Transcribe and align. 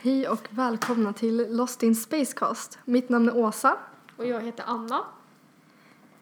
Hej 0.00 0.28
och 0.28 0.48
välkomna 0.50 1.12
till 1.12 1.56
Lost 1.56 1.82
in 1.82 1.94
Spacecast. 1.94 2.78
Mitt 2.84 3.08
namn 3.08 3.28
är 3.28 3.36
Åsa. 3.36 3.76
Och 4.16 4.26
jag 4.26 4.40
heter 4.40 4.64
Anna. 4.66 5.00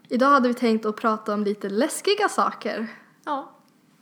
Idag 0.08 0.26
hade 0.30 0.48
vi 0.48 0.54
tänkt 0.54 0.86
att 0.86 0.96
prata 0.96 1.34
om 1.34 1.44
lite 1.44 1.68
läskiga 1.68 2.28
saker. 2.28 2.86
Ja. 3.24 3.50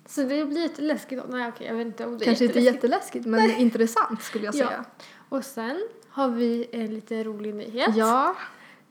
Så 0.06 0.20
det 0.20 0.26
blir 0.26 0.46
lite 0.62 0.82
läskigt. 0.82 1.22
Nej 1.28 1.48
okej, 1.48 1.66
jag 1.66 1.74
vet 1.74 1.86
inte 1.86 2.06
om 2.06 2.18
det 2.18 2.24
är 2.24 2.26
Kanske 2.26 2.44
inte 2.44 2.60
jätteläskigt. 2.60 3.26
men 3.26 3.50
intressant 3.50 4.22
skulle 4.22 4.44
jag 4.44 4.54
Ja. 4.54 4.66
säga. 4.68 4.84
Och 5.28 5.44
sen 5.44 5.88
har 6.08 6.28
vi 6.28 6.68
en 6.72 6.86
lite 6.94 7.24
rolig 7.24 7.54
nyhet. 7.54 7.96
Ja, 7.96 8.36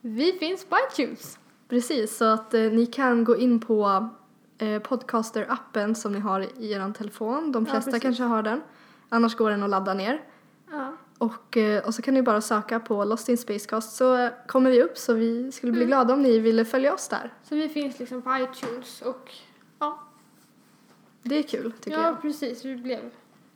Vi 0.02 0.32
finns 0.34 0.66
på 0.66 0.78
iTunes. 0.92 1.40
precis. 1.70 2.18
Så 2.18 2.26
att 2.26 2.54
eh, 2.54 2.62
ni 2.62 2.86
kan 2.86 3.24
gå 3.24 3.38
in 3.38 3.60
på 3.60 4.10
eh, 4.58 4.66
Podcaster-appen 4.82 5.94
som 5.94 6.12
ni 6.14 6.20
har 6.20 6.40
i 6.60 6.72
er 6.72 6.94
telefon. 6.94 7.52
De 7.52 7.66
Ja, 7.66 7.72
flesta 7.72 7.92
precis. 7.92 8.02
kanske 8.04 8.24
har 8.24 8.44
den. 8.44 8.62
Annars 9.10 9.36
går 9.36 9.50
den 9.50 9.64
att 9.64 9.70
ladda 9.70 9.94
ner. 9.94 10.22
Ja. 10.74 10.94
Och, 11.18 11.58
eh, 11.58 11.86
och 11.86 11.96
så 11.96 12.02
kan 12.02 12.14
ni 12.14 12.22
bara 12.22 12.42
söka 12.42 12.80
på 12.80 13.04
Lost 13.06 13.30
in 13.30 13.38
Spacecast 13.38 13.96
så 13.96 14.16
eh, 14.18 14.32
kommer 14.48 14.72
vi 14.72 14.84
upp 14.84 14.98
så 14.98 15.14
vi 15.14 15.52
skulle 15.52 15.72
bli 15.72 15.82
Mm. 15.82 15.88
glada 15.90 16.14
om 16.14 16.22
ni 16.22 16.40
ville 16.40 16.66
följa 16.66 16.94
oss 16.94 17.08
där. 17.08 17.34
Så 17.44 17.56
vi 17.56 17.70
finns 17.70 18.00
liksom 18.00 18.22
på 18.22 18.38
iTunes 18.38 19.02
och 19.02 19.32
ja, 19.80 20.00
Det 21.24 21.36
är 21.38 21.44
kul 21.44 21.72
tycker 21.72 21.98
ja 21.98 22.04
jag. 22.04 22.22
precis. 22.22 22.66
Vi 22.66 22.76
blev 22.76 23.00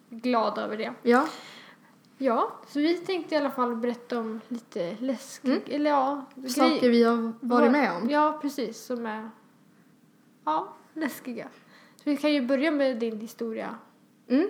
glada 0.09 0.62
över 0.62 0.77
det. 0.77 0.93
Ja, 1.02 1.27
Ja, 2.20 2.52
så 2.67 2.80
vi 2.80 2.98
tänkte 2.98 3.35
i 3.35 3.38
alla 3.38 3.49
fall 3.52 3.76
berätta 3.76 4.20
om 4.20 4.41
lite 4.48 4.95
läskigt, 4.99 5.68
Mm. 5.68 5.76
eller 5.81 5.90
ja, 5.90 6.26
saker 6.48 6.79
grej- 6.79 6.90
vi 6.90 7.04
har 7.04 7.34
varit 7.40 7.71
med 7.71 7.91
om. 7.95 8.09
Ja, 8.09 8.40
precis, 8.41 8.85
som 8.85 9.05
är 9.05 9.29
ja, 10.45 10.73
läskiga. 10.93 11.48
Så 11.95 12.02
vi 12.04 12.18
kan 12.18 12.34
ju 12.34 12.41
börja 12.48 12.71
med 12.71 12.98
din 12.99 13.20
historia. 13.20 13.76
Mm. 14.27 14.48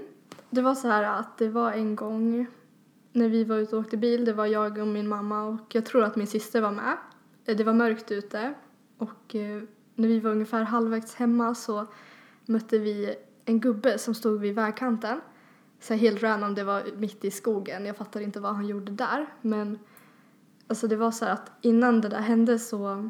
Det 0.49 0.61
var 0.61 0.75
så 0.75 0.87
här 0.87 1.03
att 1.03 1.37
det 1.37 1.49
var 1.49 1.71
en 1.71 1.95
gång 1.95 2.47
när 3.17 3.29
vi 3.29 3.43
var 3.43 3.57
ute 3.57 3.75
och 3.75 3.81
åkte 3.81 3.97
bil. 3.97 4.25
Det 4.25 4.33
var 4.33 4.45
jag 4.45 4.77
och 4.77 4.87
min 4.87 5.07
mamma 5.07 5.43
och 5.43 5.75
jag 5.75 5.85
tror 5.85 6.03
att 6.03 6.15
min 6.15 6.27
syster 6.27 6.61
var 6.61 6.71
med. 6.71 6.97
Eh, 7.45 7.57
det 7.57 7.63
var 7.63 7.73
mörkt 7.73 8.11
ute 8.11 8.53
och 8.97 9.35
eh, 9.35 9.61
när 9.95 10.07
vi 10.07 10.19
var 10.19 10.31
ungefär 10.31 10.63
halvvägs 10.63 11.15
hemma 11.15 11.55
så 11.55 11.87
mötte 12.45 12.77
vi 12.77 13.15
en 13.45 13.59
gubbe 13.59 13.97
som 13.97 14.15
stod 14.15 14.41
vid 14.41 14.55
vägkanten. 14.55 15.21
Så 15.79 15.93
helt 15.93 16.23
random, 16.23 16.55
det 16.55 16.63
var 16.63 16.83
mitt 16.97 17.25
i 17.25 17.31
skogen. 17.31 17.85
Jag 17.85 17.97
fattar 17.97 18.21
inte 18.21 18.39
vad 18.39 18.55
han 18.55 18.67
gjorde 18.67 18.91
där. 18.91 19.25
Men 19.41 19.79
alltså 20.67 20.87
det 20.87 20.95
var 20.95 21.11
så 21.11 21.25
här 21.25 21.33
att 21.33 21.51
innan 21.61 22.01
det 22.01 22.09
där 22.09 22.21
hände 22.21 22.59
så 22.59 23.09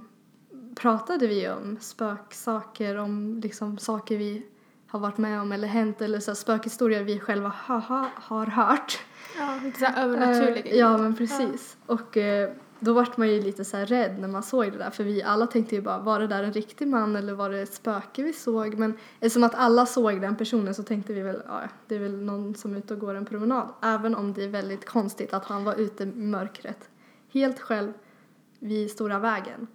pratade 0.76 1.28
vi 1.28 1.50
om 1.50 1.78
spöksaker, 1.80 2.98
om 2.98 3.40
liksom 3.44 3.78
saker 3.78 4.18
vi 4.18 4.46
har 4.88 5.00
varit 5.00 5.18
med 5.18 5.42
om 5.42 5.52
eller 5.52 5.68
hänt 5.68 6.02
eller 6.02 6.20
så 6.20 6.36
spökhistorier 6.36 7.04
vi 7.04 7.20
själva 7.20 7.50
ha, 7.50 7.78
ha, 7.78 8.10
har 8.16 8.46
hört. 8.46 9.00
Ja, 9.38 9.60
lite 9.64 9.80
såhär 9.80 10.04
övernaturliga 10.04 10.62
grejer. 10.62 10.80
Ja, 10.80 10.98
men 10.98 11.16
precis. 11.16 11.78
Och 11.86 12.18
eh, 12.18 12.50
då 12.80 12.94
vart 12.94 13.18
man 13.18 13.30
ju 13.30 13.42
lite 13.42 13.66
så 13.66 13.78
rädd 13.78 14.20
när 14.20 14.28
man 14.28 14.44
såg 14.44 14.72
det 14.72 14.78
där 14.78 14.90
för 14.90 15.04
vi 15.04 15.24
alla 15.24 15.48
tänkte 15.48 15.76
ju 15.76 15.82
bara 15.82 16.00
var 16.00 16.20
det 16.20 16.28
där 16.28 16.44
en 16.44 16.54
riktig 16.54 16.88
man 16.88 17.16
eller 17.16 17.34
var 17.34 17.50
det 17.50 17.62
ett 17.62 17.74
spöke 17.74 18.24
vi 18.24 18.34
såg? 18.34 18.74
Men 18.74 18.98
eftersom 19.20 19.44
att 19.44 19.56
alla 19.56 19.86
såg 19.86 20.22
den 20.22 20.36
personen 20.36 20.76
så 20.76 20.84
tänkte 20.84 21.14
vi 21.14 21.22
väl 21.22 21.42
ja, 21.48 21.62
det 21.88 21.96
är 21.96 22.00
väl 22.00 22.22
någon 22.22 22.56
som 22.56 22.74
är 22.74 22.78
ute 22.78 22.94
och 22.94 23.00
går 23.00 23.16
en 23.16 23.26
promenad. 23.26 23.68
Även 23.82 24.16
om 24.16 24.34
det 24.34 24.44
är 24.44 24.48
väldigt 24.48 24.86
konstigt 24.86 25.34
att 25.34 25.46
han 25.46 25.64
var 25.64 25.76
ute 25.76 26.04
i 26.04 26.06
mörkret 26.06 26.90
helt 27.34 27.60
själv 27.60 27.94
vid 28.60 28.92
stora 28.92 29.20
vägen. 29.20 29.68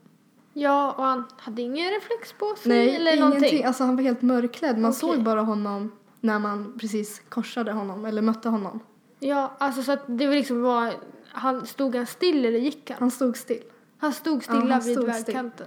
Ja, 0.52 0.92
och 0.92 1.04
han 1.04 1.24
hade 1.36 1.62
ingen 1.62 1.90
reflex 1.90 2.32
på 2.32 2.54
sig 2.56 2.68
Nej, 2.68 2.96
eller 2.96 3.16
ingenting. 3.16 3.20
någonting. 3.40 3.64
Alltså 3.64 3.84
han 3.84 3.96
var 3.96 4.02
helt 4.02 4.22
mörklädd. 4.22 4.78
Man 4.78 4.90
Okej. 4.90 5.00
såg 5.00 5.22
bara 5.22 5.40
honom 5.42 5.92
när 6.20 6.38
man 6.38 6.78
precis 6.80 7.22
korsade 7.28 7.72
honom 7.72 8.04
eller 8.04 8.22
mötte 8.22 8.48
honom. 8.48 8.80
Ja, 9.18 9.52
alltså 9.58 9.82
så 9.82 9.92
att 9.92 10.02
det 10.06 10.26
var 10.26 10.34
liksom 10.34 10.62
var, 10.62 10.92
han 11.28 11.66
stod 11.66 11.96
han 11.96 12.06
still 12.06 12.44
eller 12.44 12.58
gick 12.58 12.90
han? 12.90 12.96
Han 13.00 13.10
stod 13.10 13.36
still. 13.36 13.62
Han 13.98 14.12
stod 14.12 14.36
Ja, 14.36 14.40
stilla 14.40 14.74
han 14.74 14.82
vid 14.82 14.96
stod 14.96 15.06
vägkanten. 15.06 15.66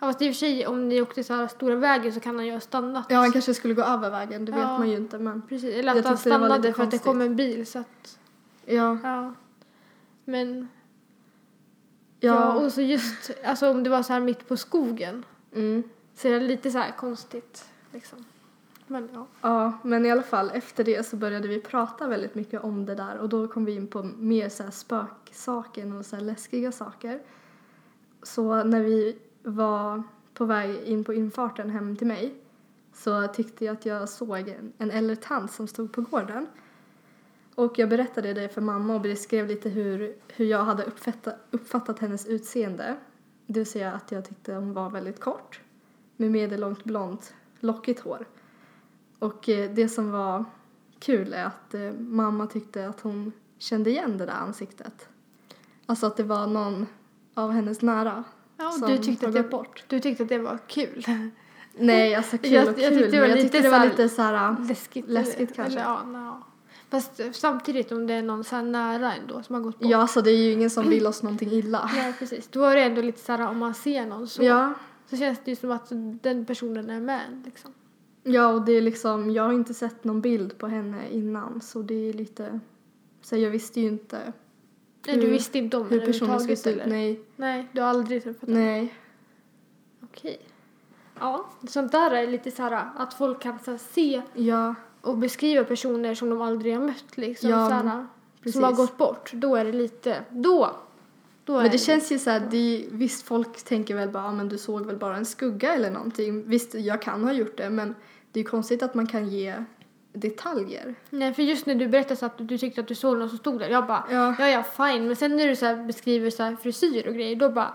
Ja, 0.00 0.06
fast 0.06 0.22
i 0.22 0.30
och 0.30 0.34
för 0.34 0.38
sig 0.38 0.66
om 0.66 0.88
ni 0.88 1.02
åkte 1.02 1.24
så 1.24 1.34
här 1.34 1.46
stora 1.48 1.74
vägen 1.76 2.12
så 2.12 2.20
kan 2.20 2.36
han 2.36 2.46
ju 2.46 2.52
ha 2.52 2.60
stannat. 2.60 3.06
Ja, 3.08 3.16
han 3.18 3.32
kanske 3.32 3.54
skulle 3.54 3.74
gå 3.74 3.82
över 3.82 4.10
vägen, 4.10 4.44
det 4.44 4.52
vet 4.52 4.60
Ja. 4.60 4.78
man 4.78 4.90
ju 4.90 4.96
inte 4.96 5.18
men 5.18 5.42
Precis, 5.42 5.74
eller 5.74 5.98
att 5.98 6.04
han 6.04 6.18
stannade 6.18 6.48
för 6.62 6.82
att 6.82 6.90
det 6.90 6.98
konstigt. 6.98 7.02
kom 7.02 7.20
en 7.20 7.36
bil 7.36 7.66
så 7.66 7.78
att, 7.78 8.18
ja. 8.66 8.98
ja. 9.02 9.34
Men, 10.24 10.68
Ja, 12.20 12.54
och 12.54 12.72
så 12.72 12.80
just, 12.80 13.30
alltså 13.44 13.70
om 13.70 13.82
det 13.82 13.90
var 13.90 14.02
så 14.02 14.12
här 14.12 14.20
mitt 14.20 14.48
på 14.48 14.56
skogen 14.56 15.24
mm. 15.54 15.82
så 16.14 16.28
är 16.28 16.32
det 16.32 16.46
lite 16.46 16.70
så 16.70 16.78
här 16.78 16.92
konstigt 16.92 17.64
liksom. 17.92 18.24
Men 18.86 19.08
ja. 19.12 19.26
ja, 19.40 19.72
men 19.82 20.06
i 20.06 20.10
alla 20.10 20.22
fall 20.22 20.50
efter 20.54 20.84
det 20.84 21.06
så 21.06 21.16
började 21.16 21.48
vi 21.48 21.60
prata 21.60 22.06
väldigt 22.06 22.34
mycket 22.34 22.64
om 22.64 22.86
det 22.86 22.94
där 22.94 23.18
och 23.18 23.28
då 23.28 23.48
kom 23.48 23.64
vi 23.64 23.74
in 23.74 23.86
på 23.86 24.02
mer 24.02 24.48
så 24.48 24.62
här 24.62 24.70
spöksaker 24.70 25.98
och 25.98 26.06
så 26.06 26.16
läskiga 26.16 26.72
saker. 26.72 27.20
Så 28.22 28.64
när 28.64 28.80
vi 28.80 29.18
var 29.42 30.02
på 30.34 30.44
väg 30.44 30.82
in 30.82 31.04
på 31.04 31.14
infarten 31.14 31.70
hem 31.70 31.96
till 31.96 32.06
mig 32.06 32.34
så 32.94 33.26
tyckte 33.26 33.64
jag 33.64 33.72
att 33.72 33.86
jag 33.86 34.08
såg 34.08 34.48
en, 34.48 34.72
en 34.78 34.90
äldre 34.90 35.16
tant 35.16 35.52
som 35.52 35.68
stod 35.68 35.92
på 35.92 36.00
gården. 36.00 36.46
Och 37.56 37.78
jag 37.78 37.88
berättade 37.88 38.32
det 38.32 38.48
för 38.48 38.60
mamma 38.60 38.94
och 38.94 39.00
beskrev 39.00 39.46
lite 39.46 39.68
hur, 39.68 40.16
hur 40.28 40.44
jag 40.46 40.64
hade 40.64 40.82
uppfattat, 40.82 41.34
uppfattat 41.50 41.98
hennes 41.98 42.26
utseende. 42.26 42.96
Det 43.46 43.60
vill 43.60 43.66
säga 43.66 43.92
att 43.92 44.12
jag 44.12 44.24
tyckte 44.24 44.54
hon 44.54 44.72
var 44.72 44.90
väldigt 44.90 45.20
kort 45.20 45.60
med 46.16 46.30
medellångt 46.30 46.84
blont 46.84 47.34
lockigt 47.60 48.00
hår. 48.00 48.26
Och 49.18 49.48
eh, 49.48 49.70
det 49.70 49.88
som 49.88 50.10
var 50.12 50.44
kul 50.98 51.32
är 51.32 51.44
att 51.44 51.74
eh, 51.74 51.92
mamma 51.92 52.46
tyckte 52.46 52.88
att 52.88 53.00
hon 53.00 53.32
kände 53.58 53.90
igen 53.90 54.18
det 54.18 54.26
där 54.26 54.32
ansiktet. 54.32 55.08
Alltså 55.86 56.06
att 56.06 56.16
det 56.16 56.22
var 56.22 56.46
någon 56.46 56.86
av 57.34 57.50
hennes 57.50 57.82
nära 57.82 58.24
ja 58.56 58.70
som 58.70 58.88
du, 58.90 58.98
tyckte 58.98 59.26
det, 59.26 59.42
bort. 59.42 59.84
du 59.88 60.00
tyckte 60.00 60.22
att 60.22 60.28
det 60.28 60.38
var 60.38 60.58
kul. 60.66 61.04
Nej, 61.74 62.14
alltså 62.14 62.38
kul 62.42 62.52
Jag- 62.52 62.68
och 62.68 62.78
jag 62.78 62.92
kul, 62.92 62.98
tyckte 62.98 63.16
det 63.16 63.20
var 63.20 63.28
jag 63.28 63.36
lite 63.36 63.48
tyckte 63.48 63.68
det 63.68 63.78
var 63.78 63.84
lite 63.84 64.08
så 64.08 64.22
här... 64.22 64.56
Läskigt. 64.68 65.08
Läskigt 65.08 65.54
kanske. 65.56 65.80
Eller, 65.80 65.90
ja, 65.90 66.02
no. 66.04 66.42
Fast 66.90 67.20
samtidigt 67.32 67.92
om 67.92 68.06
det 68.06 68.14
är 68.14 68.22
någon 68.22 68.44
så 68.44 68.56
här 68.56 68.62
nära 68.62 69.14
ändå 69.14 69.42
som 69.42 69.54
har 69.54 69.62
gått 69.62 69.78
bort. 69.78 69.90
Ja, 69.90 69.98
alltså 69.98 70.22
det 70.22 70.30
är 70.30 70.36
ju 70.36 70.52
ingen 70.52 70.70
som 70.70 70.88
vill 70.88 71.06
oss 71.06 71.22
någonting 71.22 71.50
illa. 71.50 71.90
Ja, 71.96 72.12
precis. 72.18 72.48
Då 72.48 72.64
är 72.64 72.76
det 72.76 72.82
ändå 72.82 73.02
lite 73.02 73.20
så 73.20 73.32
här 73.32 73.48
om 73.48 73.58
man 73.58 73.74
ser 73.74 74.06
någon 74.06 74.28
så, 74.28 74.42
Ja, 74.44 74.72
så 75.06 75.16
känns 75.16 75.38
det 75.44 75.50
ju 75.50 75.56
som 75.56 75.70
att 75.70 75.88
den 76.22 76.46
personen 76.46 76.90
är 76.90 77.00
med 77.00 77.42
liksom. 77.44 77.72
ja 78.22 78.48
och 78.48 78.62
det 78.64 78.72
är 78.72 78.80
liksom, 78.82 79.30
jag 79.30 79.42
har 79.42 79.52
inte 79.52 79.74
sett 79.74 80.04
någon 80.04 80.20
bild 80.20 80.58
på 80.58 80.66
henne 80.66 81.10
innan 81.10 81.60
så 81.60 81.82
det 81.82 82.08
är 82.08 82.12
lite, 82.12 82.60
så 83.22 83.36
jag 83.36 83.50
visste 83.50 83.80
ju 83.80 83.86
inte 83.88 84.32
Nej, 85.06 85.16
du 85.16 85.22
Hur- 85.22 85.30
visste 85.32 85.58
inte 85.58 85.76
om 85.76 85.82
hur 85.88 86.00
henne 86.00 86.12
personen 86.12 86.40
skulle 86.40 86.52
överhuvudtaget 86.52 86.58
se 86.58 86.70
ut. 86.70 86.76
eller? 86.80 86.86
Nej, 86.96 87.20
Nej, 87.36 87.68
du 87.72 87.80
har 87.80 87.88
aldrig 87.88 88.22
träffat 88.22 88.48
henne? 88.48 88.60
nej. 88.60 88.94
Okej. 90.02 90.38
Ja, 91.20 91.46
sånt 91.68 91.92
där 91.92 92.10
är 92.10 92.26
lite 92.26 92.50
så 92.50 92.62
här 92.62 92.88
att 92.96 93.14
folk 93.14 93.40
kan 93.42 93.58
så 93.64 93.78
se 93.78 94.22
Ja, 94.34 94.74
och 95.06 95.18
beskriva 95.18 95.64
personer 95.64 96.14
som 96.14 96.30
de 96.30 96.42
aldrig 96.42 96.74
har 96.74 96.82
mött 96.82 97.16
liksom. 97.16 97.50
Ja, 97.50 97.68
så 97.68 97.74
här, 97.74 98.06
precis. 98.38 98.52
som 98.52 98.64
har 98.64 98.72
gått 98.72 98.96
bort. 98.96 99.32
Då 99.32 99.56
är 99.56 99.64
det 99.64 99.72
lite, 99.72 100.24
då, 100.30 100.70
då 101.44 101.60
Men 101.60 101.70
det 101.70 101.78
känns 101.78 102.12
ju 102.12 102.18
så 102.18 102.30
här, 102.30 102.48
det 102.50 102.84
visst 102.90 103.22
folk 103.26 103.64
tänker 103.64 103.94
väl 103.94 104.08
bara, 104.08 104.24
ah, 104.24 104.32
men 104.32 104.48
du 104.48 104.58
såg 104.58 104.86
väl 104.86 104.96
bara 104.96 105.16
en 105.16 105.26
skugga 105.26 105.74
eller 105.74 105.90
någonting. 105.90 106.48
Visst, 106.48 106.74
jag 106.74 107.02
kan 107.02 107.24
ha 107.24 107.32
gjort 107.32 107.56
det, 107.56 107.70
men 107.70 107.94
det 108.32 108.40
är 108.40 108.44
ju 108.44 108.48
konstigt 108.50 108.82
att 108.82 108.94
man 108.94 109.06
kan 109.06 109.28
ge 109.28 109.54
detaljer. 110.12 110.94
Nej, 111.10 111.34
för 111.34 111.42
just 111.42 111.66
när 111.66 111.74
du 111.74 111.88
berättade 111.88 112.16
så 112.16 112.26
att 112.26 112.48
du 112.48 112.58
tyckte 112.58 112.80
att 112.80 112.88
du 112.88 112.94
såg 112.94 113.18
någon 113.18 113.28
som 113.28 113.38
stod 113.38 113.58
där, 113.58 113.68
jag 113.68 113.86
bara 113.86 114.04
Ja, 114.10 114.34
Ja, 114.38 114.48
ja, 114.48 114.62
fine. 114.62 115.06
Men 115.06 115.16
sen 115.16 115.36
när 115.36 115.48
du 115.48 115.56
så 115.56 115.76
beskriver 115.76 116.30
så 116.30 116.56
frisyr 116.62 117.06
och 117.08 117.14
grejer, 117.14 117.36
då 117.36 117.48
bara, 117.48 117.74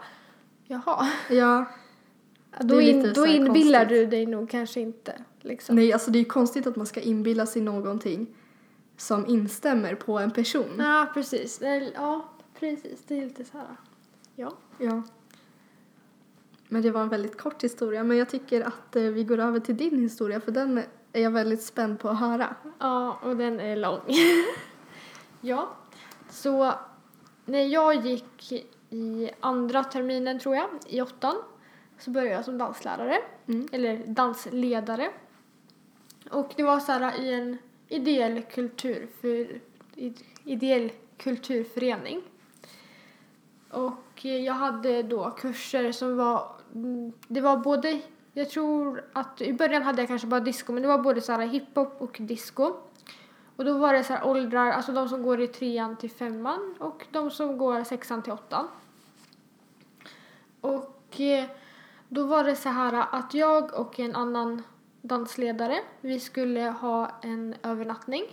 jaha. 0.67 1.07
ja. 1.29 1.65
Då, 2.59 2.81
in, 2.81 3.13
då 3.15 3.27
inbillar 3.27 3.79
konstigt. 3.79 3.89
du 3.89 4.05
dig 4.05 4.25
nog 4.25 4.49
kanske 4.49 4.79
inte. 4.79 5.13
Liksom. 5.41 5.75
Nej, 5.75 5.93
alltså 5.93 6.11
det 6.11 6.17
är 6.17 6.23
ju 6.23 6.25
konstigt 6.25 6.67
att 6.67 6.75
man 6.75 6.85
ska 6.85 7.01
inbilla 7.01 7.45
sig 7.45 7.61
någonting 7.61 8.27
som 8.97 9.25
instämmer 9.27 9.95
på 9.95 10.19
en 10.19 10.31
person. 10.31 10.69
Ja, 10.77 11.07
precis. 11.13 11.61
Ja, 11.95 12.25
precis. 12.59 13.03
Det 13.07 13.17
är 13.17 13.21
lite 13.21 13.45
så 13.45 13.57
här. 13.57 13.67
Ja. 14.35 14.53
Ja. 14.77 15.03
Men 16.67 16.81
det 16.81 16.91
var 16.91 17.01
en 17.01 17.09
väldigt 17.09 17.37
kort 17.37 17.63
historia, 17.63 18.03
men 18.03 18.17
jag 18.17 18.29
tycker 18.29 18.61
att 18.61 18.95
eh, 18.95 19.03
vi 19.03 19.23
går 19.23 19.37
över 19.39 19.59
till 19.59 19.77
din 19.77 19.99
historia 19.99 20.41
för 20.41 20.51
den 20.51 20.81
är 21.13 21.21
jag 21.21 21.31
väldigt 21.31 21.63
spänd 21.63 21.99
på 21.99 22.09
att 22.09 22.19
höra. 22.19 22.55
Ja, 22.79 23.19
och 23.23 23.37
den 23.37 23.59
är 23.59 23.75
lång. 23.75 23.99
ja, 25.41 25.69
så 26.29 26.73
när 27.45 27.65
jag 27.67 28.05
gick 28.05 28.51
i 28.89 29.29
andra 29.39 29.83
terminen 29.83 30.39
tror 30.39 30.55
jag, 30.55 30.69
i 30.87 31.01
åttan, 31.01 31.35
så 31.99 32.11
började 32.11 32.35
jag 32.35 32.45
som 32.45 32.57
danslärare, 32.57 33.17
Mm. 33.47 33.67
eller 33.71 34.07
dansledare. 34.07 35.09
Och 36.31 36.53
det 36.55 36.63
var 36.63 36.79
så 36.79 36.91
här 36.91 37.21
i 37.21 37.33
en 37.33 37.57
ideell, 37.87 38.41
kultur 38.41 39.09
för, 39.21 39.61
ideell 40.43 40.91
kulturförening. 41.17 42.21
Och 43.69 44.25
jag 44.25 44.53
hade 44.53 45.03
då 45.03 45.31
kurser 45.31 45.91
som 45.91 46.17
var, 46.17 46.51
det 47.27 47.41
var 47.41 47.57
både, 47.57 48.01
jag 48.33 48.49
tror 48.49 49.03
att 49.13 49.41
i 49.41 49.53
början 49.53 49.83
hade 49.83 50.01
jag 50.01 50.07
kanske 50.07 50.27
bara 50.27 50.39
disco, 50.39 50.73
men 50.73 50.81
det 50.81 50.87
var 50.87 50.97
både 50.97 51.21
så 51.21 51.31
här 51.31 51.47
hiphop 51.47 52.01
och 52.01 52.17
disco. 52.19 52.73
Och 53.55 53.65
då 53.65 53.77
var 53.77 53.93
det 53.93 54.03
så 54.03 54.13
här 54.13 54.27
åldrar, 54.27 54.71
alltså 54.71 54.91
de 54.91 55.09
som 55.09 55.23
går 55.23 55.41
i 55.41 55.47
trean 55.47 55.95
till 55.95 56.11
femman 56.11 56.75
och 56.79 57.05
de 57.11 57.31
som 57.31 57.57
går 57.57 57.83
sexan 57.83 58.23
till 58.23 58.33
åttan. 58.33 58.67
Och 60.61 61.19
eh, 61.21 61.45
då 62.09 62.25
var 62.25 62.43
det 62.43 62.55
så 62.55 62.69
här 62.69 63.05
att 63.11 63.33
jag 63.33 63.73
och 63.73 63.99
en 63.99 64.15
annan 64.15 64.63
dansledare, 65.01 65.79
vi 66.01 66.19
skulle 66.19 66.61
ha 66.61 67.11
en 67.21 67.55
övernattning. 67.63 68.23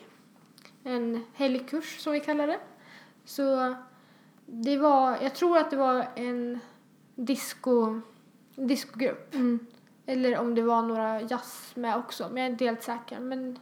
En 0.85 1.25
helgkurs 1.35 2.00
som 2.00 2.12
vi 2.12 2.20
kallar 2.20 2.47
det. 2.47 2.59
Så 3.25 3.75
det 4.47 4.79
var, 4.79 5.19
jag 5.23 5.35
tror 5.35 5.59
att 5.59 5.70
det 5.70 5.76
var 5.76 6.06
en 6.15 6.61
disco, 7.15 8.00
discogrupp. 8.55 9.35
Mm. 9.35 9.67
Eller 10.06 10.38
om 10.38 10.55
det 10.55 10.62
var 10.62 10.82
några 10.82 11.20
jazz 11.20 11.73
med 11.75 11.97
också, 11.97 12.29
men 12.29 12.37
jag 12.37 12.47
är 12.47 12.50
inte 12.50 12.65
helt 12.65 12.82
säker. 12.82 13.21
Men 13.21 13.59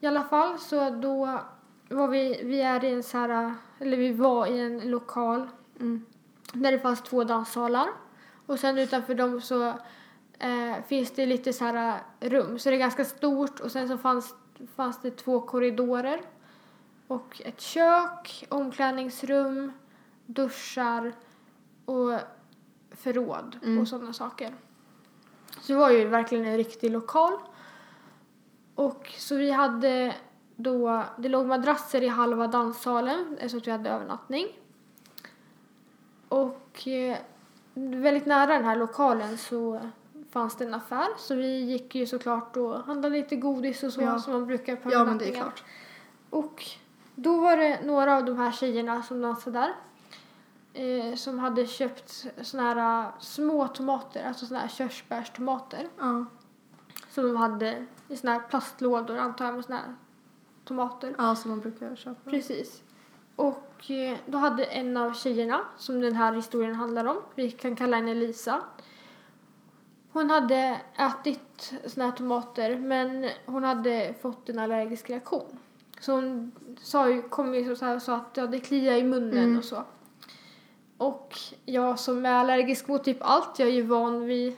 i 0.00 0.06
alla 0.06 0.24
fall 0.24 0.58
så 0.58 0.90
då 0.90 1.40
var 1.88 2.08
vi, 2.08 2.40
vi 2.44 2.60
är 2.60 2.84
i 2.84 2.92
en 2.92 3.02
så 3.02 3.18
här, 3.18 3.54
eller 3.78 3.96
vi 3.96 4.12
var 4.12 4.46
i 4.46 4.60
en 4.60 4.90
lokal 4.90 5.48
Mm. 5.80 6.04
där 6.52 6.72
det 6.72 6.78
fanns 6.78 7.02
två 7.02 7.24
danssalar. 7.24 7.88
Och 8.46 8.58
sen 8.58 8.78
utanför 8.78 9.14
dem 9.14 9.40
så 9.40 9.74
eh, 10.42 10.82
finns 10.86 11.10
det 11.10 11.26
lite 11.26 11.52
så 11.52 11.64
här 11.64 12.00
rum, 12.20 12.58
så 12.58 12.70
det 12.70 12.76
är 12.76 12.78
ganska 12.78 13.04
stort. 13.04 13.60
Och 13.60 13.72
sen 13.72 13.88
så 13.88 13.98
fanns, 13.98 14.34
fanns 14.76 15.02
det 15.02 15.10
två 15.10 15.40
korridorer 15.40 16.20
och 17.06 17.42
ett 17.44 17.60
kök, 17.60 18.46
omklädningsrum, 18.48 19.72
duschar 20.26 21.12
och 21.84 22.18
förråd 22.90 23.58
Mm. 23.62 23.78
och 23.78 23.88
sådana 23.88 24.12
saker. 24.12 24.54
Så 25.60 25.72
det 25.72 25.78
var 25.78 25.90
ju 25.90 26.08
verkligen 26.08 26.46
en 26.46 26.56
riktig 26.56 26.90
lokal. 26.90 27.32
Och 28.74 29.14
så 29.18 29.36
vi 29.36 29.50
hade 29.50 30.14
då, 30.56 31.04
det 31.18 31.28
låg 31.28 31.46
madrasser 31.46 32.02
i 32.02 32.08
halva 32.08 32.46
danssalen 32.46 33.36
eftersom 33.40 33.58
att 33.58 33.66
vi 33.66 33.70
hade 33.70 33.90
övernattning. 33.90 34.46
Och 36.28 36.88
eh, 36.88 37.16
väldigt 37.74 38.26
nära 38.26 38.52
den 38.54 38.64
här 38.64 38.76
lokalen 38.76 39.38
så 39.38 39.80
fanns 40.32 40.56
det 40.56 40.64
en 40.64 40.74
affär 40.74 41.08
så 41.18 41.34
vi 41.34 41.60
gick 41.60 41.94
ju 41.94 42.06
såklart 42.06 42.56
och 42.56 42.74
handlade 42.84 43.16
lite 43.16 43.36
godis 43.36 43.82
och 43.82 43.92
så 43.92 44.00
Ja. 44.02 44.18
som 44.18 44.32
man 44.32 44.46
brukar 44.46 44.76
på 44.76 44.92
Ja, 44.92 45.04
men 45.04 45.18
det 45.18 45.28
är 45.28 45.34
klart. 45.34 45.64
Och 46.30 46.64
då 47.14 47.40
var 47.40 47.56
det 47.56 47.80
några 47.84 48.16
av 48.16 48.24
de 48.24 48.36
här 48.38 48.52
tjejerna 48.52 49.02
som 49.02 49.20
dansade 49.22 49.58
där 49.58 49.74
eh, 50.74 51.14
som 51.14 51.38
hade 51.38 51.66
köpt 51.66 52.26
såna 52.42 52.62
här 52.62 53.02
eh, 53.04 53.08
små 53.18 53.68
tomater, 53.68 54.24
alltså 54.28 54.46
såna 54.46 54.60
här 54.60 54.68
körsbärstomater 54.68 55.88
Ja. 55.98 56.24
som 57.10 57.24
de 57.24 57.36
hade 57.36 57.86
i 58.08 58.16
såna 58.16 58.32
här 58.32 58.40
plastlådor 58.40 59.16
antar 59.16 59.44
jag 59.44 59.54
med 59.54 59.64
såna 59.64 59.76
här 59.78 59.94
tomater. 60.64 61.14
ja, 61.18 61.34
som 61.36 61.50
man 61.50 61.60
brukar 61.60 61.96
köpa. 61.96 62.30
Precis. 62.30 62.82
Och 63.36 63.90
eh, 63.90 64.18
då 64.26 64.38
hade 64.38 64.64
en 64.64 64.96
av 64.96 65.12
tjejerna, 65.14 65.60
som 65.76 66.00
den 66.00 66.14
här 66.14 66.32
historien 66.32 66.74
handlar 66.74 67.04
om, 67.04 67.16
vi 67.34 67.50
kan 67.50 67.76
kalla 67.76 67.96
henne 67.96 68.14
Lisa. 68.14 68.60
Hon 70.12 70.30
hade 70.30 70.80
ätit 70.98 71.72
såna 71.86 72.04
här 72.06 72.12
tomater 72.12 72.76
men 72.78 73.28
hon 73.46 73.64
hade 73.64 74.14
fått 74.22 74.48
en 74.48 74.58
allergisk 74.58 75.10
reaktion. 75.10 75.58
Så 76.00 76.12
hon 76.12 76.52
sa 76.82 77.10
ju, 77.10 77.22
kom 77.22 77.54
ju 77.54 77.76
så 77.76 77.84
här 77.84 77.96
och 77.96 78.02
sa 78.02 78.16
att 78.16 78.36
ja, 78.36 78.46
det 78.46 78.60
kliar 78.60 78.94
i 78.96 79.02
munnen 79.02 79.44
Mm. 79.44 79.58
och 79.58 79.64
så. 79.64 79.82
Och 80.96 81.38
jag 81.64 81.98
som 81.98 82.26
är 82.26 82.32
allergisk 82.32 82.88
mot 82.88 83.04
typ 83.04 83.16
allt, 83.20 83.58
jag 83.58 83.68
är 83.68 83.72
ju 83.72 83.82
van 83.82 84.24
vid 84.24 84.56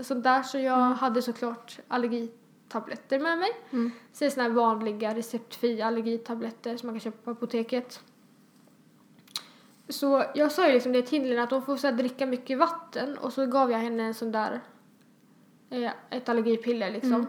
sånt 0.00 0.24
där 0.24 0.42
så 0.42 0.58
jag 0.58 0.78
Mm. 0.78 0.92
hade 0.92 1.22
såklart 1.22 1.78
allergitabletter 1.88 3.18
med 3.18 3.38
mig. 3.38 3.50
Mm. 3.70 3.90
Så 4.12 4.18
det 4.24 4.26
är 4.26 4.30
såna 4.30 4.42
här 4.42 4.50
vanliga 4.50 5.14
receptfria 5.14 5.86
allergitabletter 5.86 6.76
som 6.76 6.86
man 6.86 6.94
kan 6.94 7.00
köpa 7.00 7.18
på 7.24 7.30
apoteket. 7.30 8.00
Så 9.88 10.24
jag 10.34 10.52
sa 10.52 10.66
ju 10.66 10.72
liksom 10.72 10.92
det 10.92 11.02
till 11.02 11.28
henne 11.28 11.42
att 11.42 11.50
hon 11.50 11.62
får 11.62 11.76
så 11.76 11.90
dricka 11.90 12.26
mycket 12.26 12.58
vatten 12.58 13.18
och 13.18 13.32
så 13.32 13.46
gav 13.46 13.70
jag 13.70 13.78
henne 13.78 14.02
en 14.02 14.14
sån 14.14 14.32
där 14.32 14.60
eh, 15.70 15.90
ett 16.10 16.28
allergipiller 16.28 16.90
liksom. 16.90 17.26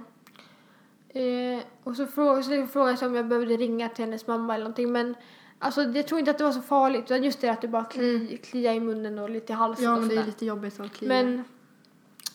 Eh, 1.10 1.64
och 1.84 1.96
så 1.96 2.08
frågade, 2.08 2.44
så 2.44 2.68
frågade 2.68 2.98
jag 3.02 3.10
om 3.10 3.16
jag 3.16 3.28
behövde 3.28 3.58
ringa 3.58 3.90
till 3.90 4.06
hennes 4.06 4.28
mamma 4.28 4.56
eller 4.56 4.64
någonting 4.64 4.92
men 4.92 5.16
alltså 5.60 5.84
jag 5.84 6.08
tror 6.08 6.20
inte 6.20 6.32
att 6.32 6.38
det 6.38 6.44
var 6.44 6.52
så 6.52 6.62
farligt 6.62 7.04
utan 7.06 7.24
just 7.24 7.42
det 7.42 7.50
att 7.50 7.62
det 7.62 7.68
bara 7.68 7.86
kli, 7.86 8.38
klia 8.44 8.74
i 8.74 8.80
munnen 8.80 9.20
och 9.20 9.30
lite 9.30 9.54
i 9.54 9.56
halsen 9.56 9.86
Ja, 9.86 9.94
och 9.94 10.00
men 10.00 10.10
det 10.10 10.16
är 10.16 10.26
lite 10.26 10.46
jobbigt 10.46 10.80
att 10.80 10.94
klia. 10.94 11.08
Men 11.10 11.44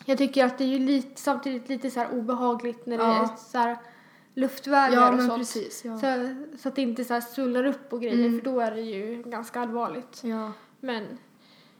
jag 0.05 0.19
tycker 0.19 0.44
att 0.44 0.58
det 0.58 0.64
är 0.64 0.69
ju 0.69 0.79
lite, 0.79 1.20
samtidigt 1.20 1.69
lite 1.69 1.91
så 1.91 2.06
obehagligt 2.06 2.87
när 2.87 2.99
det 2.99 3.05
Ja. 3.05 3.23
är 3.23 3.37
så 3.37 3.58
här 3.58 3.76
luftvägar 4.35 4.93
ja, 4.93 5.12
och 5.14 5.20
sånt. 5.20 5.38
precis. 5.38 5.85
Ja. 5.85 5.99
Så, 5.99 6.35
så 6.58 6.69
att 6.69 6.76
det 6.76 6.82
inte 6.82 7.05
så 7.05 7.14
här 7.14 7.20
sullar 7.20 7.64
upp 7.64 7.93
och 7.93 8.00
grejer 8.02 8.26
Mm. 8.26 8.41
för 8.41 8.44
då 8.50 8.61
är 8.61 8.70
det 8.70 8.81
ju 8.81 9.23
ganska 9.23 9.61
allvarligt. 9.61 10.20
ja. 10.25 10.52
Men 10.81 11.05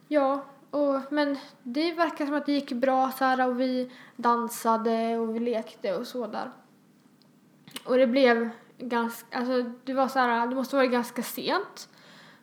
ja, 0.09 0.45
och, 0.71 1.13
men 1.13 1.39
det 1.63 1.93
verkar 1.93 2.27
som 2.27 2.35
att 2.35 2.47
det 2.47 2.53
gick 2.53 2.73
bra 2.73 3.11
så 3.19 3.25
här 3.25 3.49
och 3.49 3.61
vi 3.61 3.91
dansade 4.17 5.19
och 5.19 5.35
vi 5.35 5.39
lekte 5.39 5.97
och 5.97 6.07
så 6.07 6.27
där. 6.27 6.51
Och 7.85 7.97
det 7.97 8.07
blev 8.07 8.51
ganska, 8.79 9.39
alltså 9.39 9.63
det 9.85 9.95
var 9.95 10.09
så 10.09 10.19
här, 10.19 10.47
det 10.47 10.55
måste 10.55 10.77
vara 10.77 10.87
ganska 10.87 11.23
sent. 11.23 11.89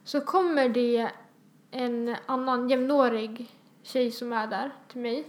Så 0.03 0.21
kommer 0.21 0.69
det 0.69 1.11
en 1.71 2.15
annan 2.25 2.69
jämnårig 2.69 3.51
tjej 3.83 4.11
som 4.11 4.33
är 4.33 4.47
där 4.47 4.71
till 4.87 5.01
mig. 5.01 5.27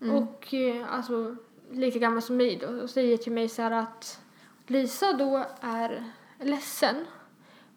Mm. 0.00 0.16
Och 0.16 0.54
eh, 0.54 0.94
alltså 0.94 1.36
lika 1.70 1.98
gammal 1.98 2.22
som 2.22 2.36
mig 2.36 2.56
då 2.56 2.82
och 2.82 2.90
säger 2.90 3.16
till 3.16 3.32
mig 3.32 3.48
så 3.48 3.62
här 3.62 3.70
att 3.70 4.20
Lisa 4.66 5.12
då 5.12 5.46
är 5.60 6.12
ledsen 6.40 6.96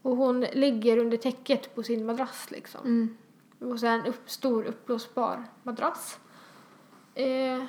och 0.01 0.17
hon 0.17 0.41
ligger 0.41 0.97
under 0.97 1.17
täcket 1.17 1.75
på 1.75 1.83
sin 1.83 2.05
madrass 2.05 2.51
liksom. 2.51 2.81
Mm. 2.85 3.17
Och 3.71 3.79
så 3.79 3.87
en 3.87 4.05
upp, 4.05 4.29
stor 4.29 4.63
uppblåsbar 4.63 5.43
madrass. 5.63 6.19
Eh, 7.15 7.63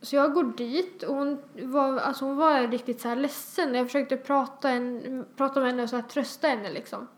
så 0.00 0.16
jag 0.16 0.34
går 0.34 0.44
dit 0.44 1.02
och 1.02 1.14
hon 1.14 1.38
var, 1.62 1.98
alltså 1.98 2.24
hon 2.24 2.36
var 2.36 2.68
riktigt 2.68 3.00
så 3.00 3.08
här 3.08 3.16
ledsen. 3.16 3.74
Jag 3.74 3.86
försökte 3.86 4.16
prata, 4.16 4.70
en, 4.70 5.24
prata 5.36 5.60
med 5.60 5.70
henne 5.70 5.82
och 5.82 5.90
så 5.90 5.96
här 5.96 6.02
trösta 6.02 6.48
henne 6.48 6.72
liksom. 6.72 7.08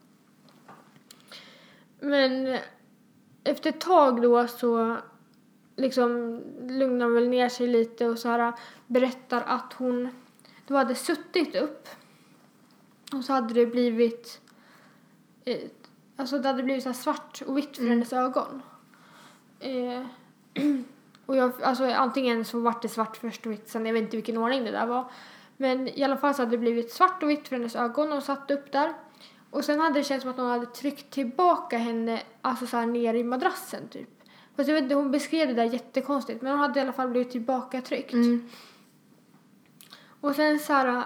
Men 2.01 2.59
efter 3.45 3.71
ett 3.71 3.81
tag 3.81 4.23
då 4.23 4.47
så 4.47 4.97
liksom 5.77 6.41
lugnar 6.69 7.07
hon 7.07 7.15
väl 7.15 7.29
ner 7.29 7.49
sig 7.49 7.67
lite 7.67 8.07
och 8.07 8.19
så 8.19 8.29
här 8.29 8.53
berättar 8.87 9.43
att 9.47 9.73
hon 9.73 10.09
då 10.67 10.75
hade 10.75 10.95
suttit 10.95 11.57
upp 11.57 11.89
och 13.13 13.25
så 13.25 13.33
hade 13.33 13.55
det 13.55 13.67
blivit 13.67 14.41
eh, 15.45 15.69
alltså 16.21 16.39
det 16.39 16.49
hade 16.49 16.63
blivit 16.63 16.85
så 16.85 16.93
svart 16.93 17.43
och 17.47 17.59
vitt 17.59 17.77
för 17.77 17.83
Mm. 17.83 17.93
hennes 17.93 18.13
ögon. 18.13 18.63
Eh, 19.61 20.03
och 21.27 21.37
jag, 21.37 21.63
alltså 21.63 21.85
antingen 21.85 22.45
så 22.45 22.61
vart 22.61 22.83
det 22.83 22.89
svart 22.89 23.17
först 23.17 23.47
och 23.47 23.53
vitt 23.53 23.69
sen, 23.69 23.87
jag 23.87 23.93
vet 23.93 24.03
inte 24.03 24.17
vilken 24.17 24.39
ordning 24.39 24.65
det 24.65 24.71
där 24.71 24.87
var. 24.87 25.11
Men 25.57 25.89
i 25.89 26.05
alla 26.05 26.17
fall 26.17 26.35
så 26.35 26.43
hade 26.43 26.51
det 26.51 26.59
blivit 26.59 26.93
svart 26.93 27.23
och 27.23 27.31
vitt 27.31 27.49
för 27.49 27.57
hennes 27.57 27.77
ögon 27.77 28.13
och 28.13 28.23
satt 28.23 28.51
upp 28.51 28.73
där. 28.73 28.93
Och 29.51 29.65
sen 29.65 29.81
hade 29.81 29.99
det 29.99 30.05
känts 30.05 30.23
som 30.23 30.31
att 30.31 30.37
någon 30.37 30.51
hade 30.51 30.67
tryckt 30.67 31.11
tillbaka 31.11 31.79
henne, 31.79 32.23
alltså 32.43 32.67
så 32.67 32.77
här 32.77 32.87
ner 32.87 33.15
i 33.15 33.25
madrassen 33.25 33.89
typ. 33.89 34.09
Fast 34.57 34.69
jag 34.69 34.75
vet 34.75 34.83
inte, 34.83 34.95
hon 34.95 35.11
beskrev 35.11 35.49
det 35.49 35.55
där 35.55 35.65
jättekonstigt 35.65 36.43
men 36.43 36.53
hon 36.53 36.61
hade 36.61 36.81
i 36.81 36.83
alla 36.83 36.93
fall 36.93 37.09
blivit 37.09 37.31
tillbakatryckt. 37.31 38.13
Mm. 38.13 38.49
Och 40.21 40.35
sen 40.35 40.59
så 40.59 40.73
här 40.73 41.05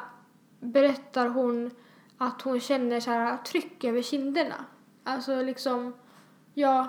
berättar 0.61 1.29
hon 1.29 1.71
att 2.19 2.43
hon 2.43 2.61
känner 2.61 3.01
så 3.01 3.11
här 3.11 3.37
tryck 3.37 3.85
över 3.85 4.03
kinderna. 4.03 4.65
Alltså 5.05 5.43
liksom, 5.43 5.95
ja, 6.55 6.89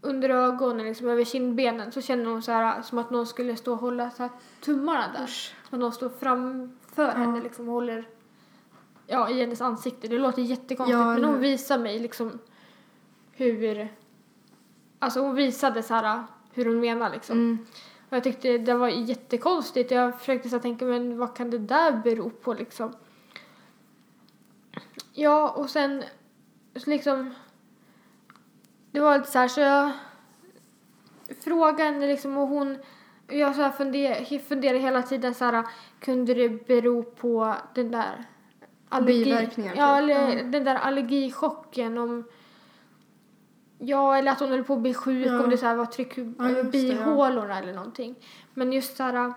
under 0.00 0.30
ögonen, 0.30 0.86
liksom 0.86 1.08
över 1.08 1.24
kindbenen 1.24 1.92
så 1.92 2.00
känner 2.00 2.24
hon 2.24 2.42
så 2.42 2.52
här 2.52 2.82
som 2.82 2.98
att 2.98 3.10
någon 3.10 3.26
skulle 3.26 3.56
stå 3.56 3.72
och 3.72 3.78
hålla 3.78 4.10
så 4.10 4.22
här 4.22 4.30
tummarna 4.60 5.12
där. 5.12 5.24
Usch. 5.24 5.54
Som 5.68 5.76
att 5.76 5.80
någon 5.80 5.92
står 5.92 6.08
framför 6.08 7.08
henne 7.08 7.40
liksom 7.40 7.68
och 7.68 7.74
håller 7.74 8.08
ja, 9.06 9.30
i 9.30 9.40
hennes 9.40 9.60
ansikte. 9.60 10.08
Det 10.08 10.18
låter 10.18 10.42
jättekonstigt 10.42 10.98
Ja, 10.98 11.14
men 11.14 11.24
hon 11.24 11.40
visar 11.40 11.78
mig 11.78 11.98
liksom 11.98 12.38
hur, 13.32 13.88
alltså 14.98 15.20
hon 15.20 15.34
visade 15.34 15.82
så 15.82 15.94
här 15.94 16.24
hur 16.52 16.64
hon 16.64 16.80
menar 16.80 17.10
liksom. 17.10 17.38
Mm. 17.38 17.66
Och 18.08 18.16
jag 18.16 18.24
tyckte 18.24 18.58
det 18.58 18.74
var 18.74 18.88
jättekonstigt. 18.88 19.90
Jag 19.90 20.18
försökte 20.18 20.48
så 20.48 20.56
här 20.56 20.62
tänka, 20.62 20.84
men 20.84 21.18
vad 21.18 21.36
kan 21.36 21.50
det 21.50 21.58
där 21.58 22.00
bero 22.04 22.30
på 22.30 22.54
liksom? 22.54 22.92
Ja, 25.12 25.50
och 25.50 25.70
sen 25.70 26.02
liksom... 26.74 27.34
Det 28.92 29.00
var 29.00 29.18
lite 29.18 29.30
så 29.30 29.38
här, 29.38 29.48
så 29.48 29.60
jag 29.60 29.90
frågade 31.44 31.82
henne 31.82 32.06
liksom 32.06 32.38
och 32.38 32.48
hon... 32.48 32.78
Jag 33.28 33.54
så 33.54 33.62
här 33.62 33.70
funder, 33.70 34.38
funderade 34.38 34.78
hela 34.78 35.02
tiden 35.02 35.34
så 35.34 35.44
här, 35.44 35.64
kunde 36.00 36.34
det 36.34 36.48
bero 36.66 37.02
på 37.02 37.54
den 37.74 37.90
där 37.90 38.24
Biverkningar, 39.06 39.74
Ja, 39.76 39.96
typ. 39.98 40.02
eller 40.02 40.36
Ja. 40.36 40.42
den 40.44 40.64
där 40.64 40.74
allergichocken 40.74 41.98
om... 41.98 42.24
Ja, 43.78 44.16
eller 44.16 44.32
att 44.32 44.40
hon 44.40 44.48
höll 44.48 44.64
på 44.64 44.74
att 44.74 44.80
bli 44.80 44.94
sjuk 44.94 45.26
Ja. 45.26 45.42
om 45.44 45.50
det 45.50 45.56
så 45.58 45.66
här 45.66 45.74
var 45.76 45.86
tryck 45.86 46.18
Ja, 46.18 46.24
det, 46.24 46.50
ja. 46.56 46.62
bihålorna 46.64 47.58
eller 47.58 47.72
någonting. 47.72 48.14
Men 48.54 48.72
just 48.72 48.96
så 48.96 49.02
här... 49.02 49.32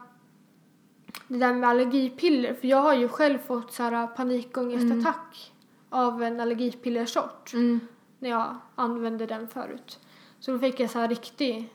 det 1.28 1.38
där 1.38 1.54
med 1.54 1.70
allergipiller. 1.70 2.54
För 2.54 2.68
jag 2.68 2.78
har 2.82 2.94
ju 2.94 3.08
själv 3.08 3.38
fått 3.38 3.74
så 3.74 3.84
här 3.84 4.08
panikångestattack 4.08 5.54
av 5.90 6.24
en 6.24 6.40
allergipillersort 6.40 7.54
Mm. 7.54 7.80
När 8.25 8.32
jag 8.32 8.55
använde 8.75 9.25
den 9.25 9.48
förut. 9.48 10.00
Så 10.39 10.51
då 10.51 10.60
fick 10.60 10.79
jag 10.79 10.89
så 10.89 11.00
här 11.00 11.08
riktig 11.08 11.70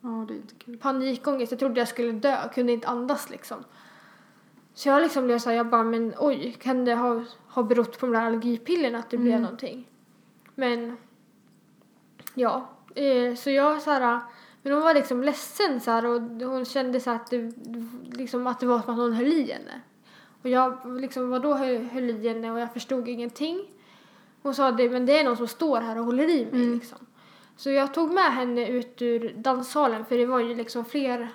Ja, 0.00 0.24
det 0.28 0.34
är 0.34 0.36
inte 0.36 0.54
kul. 0.54 0.76
panikångest. 0.78 1.52
Jag 1.52 1.58
trodde 1.58 1.80
jag 1.80 1.88
skulle 1.88 2.12
dö, 2.12 2.28
jag 2.30 2.54
kunde 2.54 2.72
inte 2.72 2.88
andas 2.88 3.30
liksom. 3.30 3.64
Så 4.74 4.88
jag 4.88 5.02
liksom 5.02 5.24
blev 5.24 5.38
så 5.38 5.50
här, 5.50 5.56
jag 5.56 5.66
bara, 5.66 5.82
men 5.84 6.14
oj, 6.18 6.56
kan 6.60 6.84
det 6.84 6.94
ha, 6.94 7.24
ha 7.48 7.62
berott 7.62 7.98
på 8.00 8.06
de 8.06 8.12
där 8.12 8.20
allergipillerna 8.22 8.98
att 8.98 9.10
det 9.10 9.16
blev 9.16 9.32
Mm. 9.32 9.42
någonting? 9.42 9.88
Men, 10.54 10.96
ja. 12.34 12.68
Eh, 12.94 13.34
så 13.34 13.50
jag 13.50 13.82
så 13.82 13.90
här, 13.90 14.20
men 14.62 14.72
hon 14.72 14.82
var 14.82 14.94
liksom 14.94 15.22
ledsen 15.22 15.80
så 15.80 15.90
här 15.90 16.04
och 16.06 16.20
hon 16.22 16.64
kände 16.64 17.00
så 17.00 17.10
att 17.10 17.30
det, 17.30 17.52
liksom 18.12 18.46
att 18.46 18.60
det 18.60 18.66
var 18.66 18.80
som 18.80 18.90
att 18.90 18.96
någon 18.98 19.12
höll 19.12 19.26
i 19.32 19.52
henne. 19.52 19.80
Och 20.42 20.48
jag 20.48 21.00
liksom, 21.00 21.30
vadå 21.30 21.54
höll 21.54 22.10
i 22.10 22.28
henne 22.28 22.52
och 22.52 22.60
jag 22.60 22.72
förstod 22.72 23.08
ingenting. 23.08 23.60
Hon 24.44 24.54
sa 24.54 24.72
det, 24.72 24.90
men 24.90 25.06
det 25.06 25.18
är 25.18 25.24
någon 25.24 25.36
som 25.36 25.48
står 25.48 25.80
här 25.80 25.98
och 25.98 26.04
håller 26.04 26.28
i 26.30 26.44
mig 26.44 26.62
Mm. 26.62 26.74
liksom. 26.74 26.98
Så 27.56 27.70
jag 27.70 27.94
tog 27.94 28.10
med 28.12 28.32
henne 28.34 28.68
ut 28.68 29.02
ur 29.02 29.32
danssalen 29.36 30.04
för 30.04 30.16
det 30.18 30.26
var 30.26 30.40
ju 30.40 30.54
liksom 30.54 30.84
fler 30.84 31.28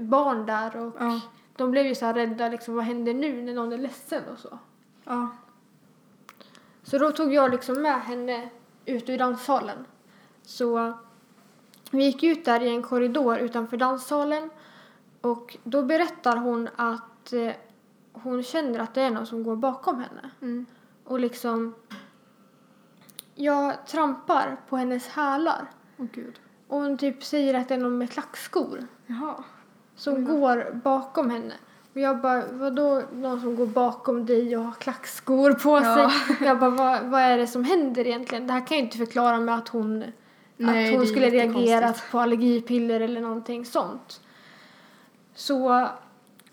barn 0.00 0.46
där 0.46 0.76
och 0.76 0.94
Ja. 0.98 1.20
de 1.56 1.70
blev 1.70 1.86
ju 1.86 1.94
så 1.94 2.06
här 2.06 2.14
rädda 2.14 2.48
liksom, 2.48 2.74
vad 2.74 2.84
händer 2.84 3.14
nu 3.14 3.42
när 3.42 3.54
någon 3.54 3.72
är 3.72 3.78
ledsen 3.78 4.22
och 4.32 4.38
så. 4.38 4.58
Ja. 5.04 5.28
Så 6.82 6.98
då 6.98 7.10
tog 7.10 7.34
jag 7.34 7.50
liksom 7.50 7.82
med 7.82 8.02
henne 8.02 8.48
ut 8.86 9.08
ur 9.08 9.18
danssalen. 9.18 9.84
Så 10.42 10.92
vi 11.90 12.04
gick 12.04 12.22
ut 12.22 12.44
där 12.44 12.62
i 12.62 12.68
en 12.68 12.82
korridor 12.82 13.38
utanför 13.38 13.76
danssalen 13.76 14.50
och 15.20 15.56
då 15.64 15.82
berättar 15.82 16.36
hon 16.36 16.68
att 16.76 17.32
eh, 17.32 17.52
hon 18.12 18.42
känner 18.42 18.78
att 18.78 18.94
det 18.94 19.02
är 19.02 19.10
någon 19.10 19.26
som 19.26 19.42
går 19.42 19.56
bakom 19.56 19.94
henne. 19.96 20.30
Mm. 20.40 20.66
Och 21.04 21.20
liksom 21.20 21.74
jag 23.34 23.86
trampar 23.86 24.56
på 24.68 24.76
hennes 24.76 25.08
hälar 25.08 25.66
Åh 25.98 26.06
gud. 26.12 26.40
och 26.68 26.80
hon 26.80 26.98
typ 26.98 27.24
säger 27.24 27.54
att 27.54 27.68
det 27.68 27.74
är 27.74 27.78
någon 27.78 27.98
med 27.98 28.10
klackskor 28.10 28.86
Jaha. 29.06 29.34
som 29.96 30.24
då. 30.24 30.36
går 30.36 30.80
bakom 30.84 31.30
henne. 31.30 31.54
Och 31.94 32.00
jag 32.00 32.20
bara, 32.20 32.44
vadå 32.52 33.02
någon 33.12 33.40
som 33.40 33.56
går 33.56 33.66
bakom 33.66 34.26
dig 34.26 34.56
och 34.56 34.64
har 34.64 34.72
klackskor 34.72 35.52
på 35.52 35.70
Ja. 35.70 36.10
sig? 36.10 36.36
Jag 36.46 36.58
bara, 36.58 36.70
vad, 36.70 37.02
vad 37.04 37.20
är 37.20 37.38
det 37.38 37.46
som 37.46 37.64
händer 37.64 38.06
egentligen? 38.06 38.46
Det 38.46 38.52
här 38.52 38.66
kan 38.66 38.76
ju 38.76 38.82
inte 38.82 38.96
förklara 38.98 39.40
med 39.40 39.54
att 39.54 39.68
hon, 39.68 40.04
Nej, 40.56 40.86
att 40.86 40.92
hon 40.94 41.02
är 41.02 41.06
skulle 41.06 41.24
jättekonstigt. 41.28 41.68
reagerat 41.70 42.04
på 42.10 42.18
allergipiller 42.20 43.00
eller 43.00 43.20
någonting 43.20 43.64
sånt. 43.64 44.20
Så 45.34 45.88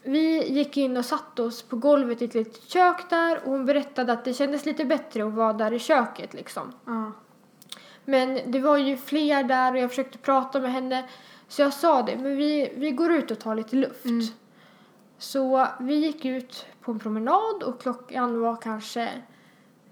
vi 0.04 0.52
gick 0.52 0.78
in 0.78 0.98
och 0.98 1.06
satte 1.06 1.42
oss 1.42 1.62
på 1.62 1.76
golvet 1.76 2.22
i 2.22 2.26
ett 2.26 2.34
litet 2.34 2.70
kök 2.70 3.10
där 3.10 3.44
och 3.44 3.52
hon 3.52 3.66
berättade 3.66 4.14
att 4.14 4.26
det 4.26 4.34
kändes 4.34 4.66
lite 4.66 4.86
bättre 4.86 5.28
att 5.28 5.34
vara 5.34 5.54
där 5.54 5.74
i 5.74 5.80
köket 5.80 6.34
liksom. 6.34 6.74
Ja. 6.86 7.12
Men 8.06 8.52
det 8.52 8.60
var 8.60 8.78
ju 8.78 8.98
fler 8.98 9.44
där 9.44 9.72
och 9.72 9.80
jag 9.80 9.90
försökte 9.90 10.18
prata 10.18 10.60
med 10.60 10.72
henne. 10.72 11.10
Så 11.48 11.62
jag 11.62 11.74
sa 11.74 12.02
det, 12.02 12.18
men 12.18 12.38
vi, 12.38 12.74
vi 12.76 12.92
går 12.92 13.12
ut 13.12 13.32
och 13.32 13.40
tar 13.40 13.56
lite 13.56 13.76
luft. 13.76 14.06
Mm. 14.06 14.26
Så 15.18 15.68
vi 15.80 15.96
gick 15.96 16.26
ut 16.26 16.66
på 16.82 16.92
en 16.92 17.00
promenad 17.00 17.64
och 17.64 17.82
klockan 17.82 18.42
var 18.42 18.56
kanske, 18.56 19.10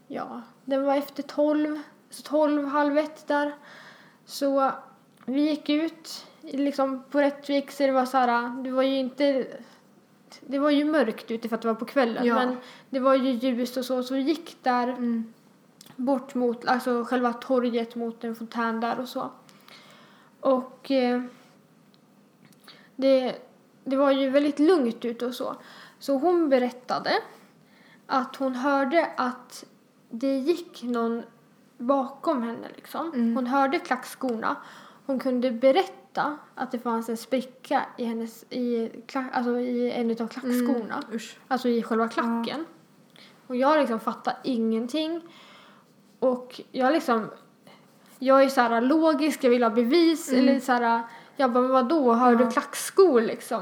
ja, 0.07 0.41
den 0.65 0.85
var 0.85 0.95
efter 0.95 1.23
tolv, 1.23 1.79
så 2.09 2.21
tolv, 2.21 2.65
halv 2.65 2.97
ett 2.97 3.27
där. 3.27 3.55
Så 4.25 4.71
vi 5.25 5.41
gick 5.41 5.69
ut 5.69 6.25
liksom 6.41 7.03
på 7.11 7.21
Rättvik 7.21 7.71
så 7.71 7.83
det 7.83 7.91
var 7.91 8.05
så 8.05 8.17
här, 8.17 8.63
det 8.63 8.71
var 8.71 8.83
ju 8.83 8.97
inte, 8.97 9.47
det 10.47 10.59
var 10.59 10.69
ju 10.69 10.85
mörkt 10.85 11.31
ute 11.31 11.49
för 11.49 11.55
att 11.55 11.61
det 11.61 11.67
var 11.67 11.75
på 11.75 11.85
kvällen 11.85 12.25
Ja. 12.25 12.35
men 12.35 12.57
det 12.89 12.99
var 12.99 13.15
ju 13.15 13.31
ljust 13.31 13.77
och 13.77 13.85
så, 13.85 14.03
så 14.03 14.13
vi 14.13 14.21
gick 14.21 14.57
där 14.63 14.87
Mm. 14.87 15.33
bort 15.95 16.35
mot 16.35 16.65
alltså 16.65 17.03
själva 17.03 17.33
torget 17.33 17.95
mot 17.95 18.23
en 18.23 18.35
fontän 18.35 18.79
där 18.79 18.99
och 18.99 19.07
så. 19.09 19.29
Och 20.39 20.91
eh, 20.91 21.21
det, 22.95 23.35
det 23.83 23.95
var 23.95 24.11
ju 24.11 24.29
väldigt 24.29 24.59
lugnt 24.59 25.05
ute 25.05 25.25
och 25.25 25.33
så. 25.33 25.55
Så 25.99 26.17
hon 26.17 26.49
berättade 26.49 27.11
att 28.05 28.35
hon 28.35 28.55
hörde 28.55 29.05
att 29.17 29.65
det 30.09 30.37
gick 30.37 30.83
någon 30.83 31.23
bakom 31.77 32.43
henne 32.43 32.67
liksom. 32.75 33.07
Mm. 33.13 33.35
Hon 33.35 33.47
hörde 33.47 33.79
klackskorna. 33.79 34.55
Hon 35.05 35.19
kunde 35.19 35.51
berätta 35.51 36.06
att 36.55 36.71
det 36.71 36.79
fanns 36.79 37.09
en 37.09 37.17
spricka 37.17 37.85
i 37.97 38.05
hennes, 38.05 38.43
i, 38.49 38.89
klack, 39.07 39.25
alltså 39.33 39.59
i 39.59 39.91
en 39.91 40.11
av 40.11 40.15
klackskorna. 40.27 41.03
Mm. 41.07 41.19
Alltså 41.47 41.69
i 41.69 41.83
själva 41.83 42.07
klacken. 42.07 42.65
Och 43.47 43.55
jag 43.55 43.79
liksom 43.79 43.99
fattar 43.99 44.37
ingenting. 44.43 45.21
Och 46.19 46.61
jag 46.71 46.93
liksom, 46.93 47.29
jag 48.19 48.43
är 48.43 48.49
så 48.49 48.61
här 48.61 48.81
logisk, 48.81 49.43
jag 49.43 49.49
vill 49.49 49.63
ha 49.63 49.69
bevis. 49.69 50.31
Mm. 50.31 50.41
Eller 50.47 50.59
så 50.59 50.71
här, 50.71 51.01
jag 51.35 51.51
bara, 51.51 51.67
vadå, 51.67 52.13
har 52.13 52.31
Ja. 52.31 52.37
du 52.37 52.51
klackskor 52.51 53.21
liksom? 53.21 53.61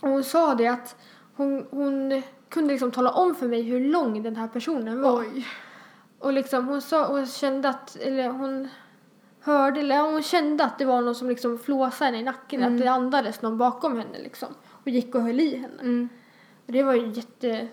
Och 0.00 0.08
hon 0.08 0.24
sa 0.24 0.54
det 0.54 0.66
att 0.66 0.96
hon, 1.36 1.66
hon 1.70 2.22
kunde 2.48 2.72
liksom 2.72 2.90
tala 2.90 3.10
om 3.10 3.34
för 3.34 3.48
mig 3.48 3.62
hur 3.62 3.80
lång 3.80 4.22
den 4.22 4.36
här 4.36 4.48
personen 4.48 5.00
var. 5.02 5.20
Oj. 5.20 5.46
Och 6.18 6.32
liksom 6.32 6.66
hon 6.68 6.82
sa, 6.82 7.06
hon 7.06 7.26
kände 7.26 7.68
att, 7.68 7.96
eller 7.96 8.28
hon 8.28 8.68
hörde, 9.40 9.80
eller 9.80 10.00
hon 10.02 10.22
kände 10.22 10.64
att 10.64 10.78
det 10.78 10.84
var 10.84 11.00
någon 11.00 11.14
som 11.14 11.28
liksom 11.28 11.58
flåsade 11.58 12.04
henne 12.04 12.18
i 12.18 12.22
nacken, 12.22 12.62
Mm. 12.62 12.74
att 12.74 12.80
det 12.80 12.88
andades 12.90 13.42
någon 13.42 13.58
bakom 13.58 13.98
henne 13.98 14.18
liksom. 14.18 14.48
Och 14.70 14.88
gick 14.88 15.14
och 15.14 15.22
höll 15.22 15.40
i 15.40 15.56
henne. 15.56 15.80
Mm. 15.80 16.08
Och 16.66 16.72
Det 16.72 16.82
var 16.82 16.94
ju 16.94 17.06
jätte... 17.12 17.68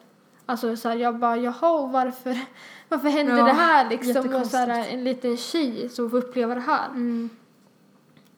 Alltså 0.48 0.76
så 0.76 0.90
här, 0.90 0.96
jag 0.96 1.16
bara, 1.20 1.38
jaha, 1.38 1.88
varför, 1.88 2.38
varför 2.90 3.10
hände 3.10 3.38
Ja, 3.38 3.46
det 3.46 3.52
här 3.52 3.90
liksom? 3.90 4.36
Och 4.36 4.46
så 4.48 4.58
här, 4.58 4.88
en 4.94 5.04
liten 5.04 5.38
tjej 5.38 5.90
som 5.90 6.10
får 6.10 6.18
uppleva 6.18 6.56
det 6.56 6.62
här. 6.62 6.88
Mm. 6.90 7.30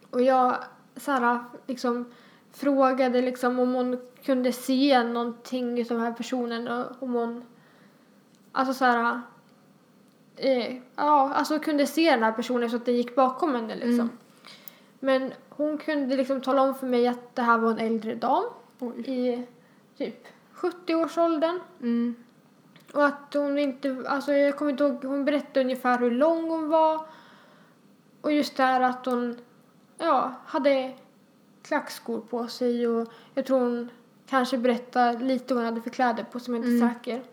Och 0.09 0.21
jag 0.21 0.55
så 0.95 1.11
här, 1.11 1.39
liksom 1.67 2.05
frågade 2.53 3.21
liksom 3.21 3.59
om 3.59 3.73
hon 3.73 3.99
kunde 4.23 4.51
se 4.53 5.03
någonting 5.03 5.79
utav 5.79 5.97
den 5.97 6.05
här 6.05 6.13
personen 6.13 6.67
och 6.67 7.03
om 7.03 7.13
hon... 7.13 7.43
Alltså 8.51 8.73
så 8.73 8.85
här... 8.85 9.21
Eh, 10.37 10.75
ja, 10.95 11.33
alltså 11.33 11.59
kunde 11.59 11.87
se 11.87 12.11
den 12.11 12.23
här 12.23 12.31
personen 12.31 12.69
så 12.69 12.75
att 12.75 12.85
den 12.85 12.95
gick 12.95 13.15
bakom 13.15 13.55
henne 13.55 13.75
liksom. 13.75 13.93
Mm. 13.99 14.17
Men 14.99 15.33
hon 15.49 15.77
kunde 15.77 16.15
liksom 16.15 16.41
tala 16.41 16.61
om 16.61 16.75
för 16.75 16.87
mig 16.87 17.07
att 17.07 17.35
det 17.35 17.41
här 17.41 17.57
var 17.57 17.71
en 17.71 17.79
äldre 17.79 18.15
dam 18.15 18.43
Oj. 18.79 19.01
i 19.05 19.43
typ 19.97 20.27
70-årsåldern. 20.55 21.59
Mm. 21.81 22.15
Och 22.93 23.05
att 23.05 23.33
hon 23.33 23.57
inte, 23.57 24.03
alltså 24.07 24.33
jag 24.33 24.57
kommer 24.57 24.71
inte 24.71 24.83
ihåg, 24.83 25.03
hon 25.03 25.25
berättade 25.25 25.61
ungefär 25.61 25.99
hur 25.99 26.11
lång 26.11 26.49
hon 26.49 26.69
var. 26.69 27.05
Och 28.21 28.31
just 28.31 28.57
det 28.57 28.63
här 28.63 28.81
att 28.81 29.05
hon, 29.05 29.37
ja, 29.97 30.33
hade 30.45 30.93
klackskor 31.61 32.19
på 32.19 32.47
sig 32.47 32.87
och 32.87 33.07
jag 33.33 33.45
tror 33.45 33.59
hon 33.59 33.89
kanske 34.29 34.57
berättade 34.57 35.23
lite 35.25 35.53
vad 35.53 35.63
hon 35.63 35.73
hade 35.73 35.81
för 35.81 35.89
kläder 35.89 36.23
på 36.23 36.39
som 36.39 36.53
jag 36.53 36.63
inte 36.65 36.69
är 36.69 36.81
Mm. 36.81 36.93
säker. 36.93 37.23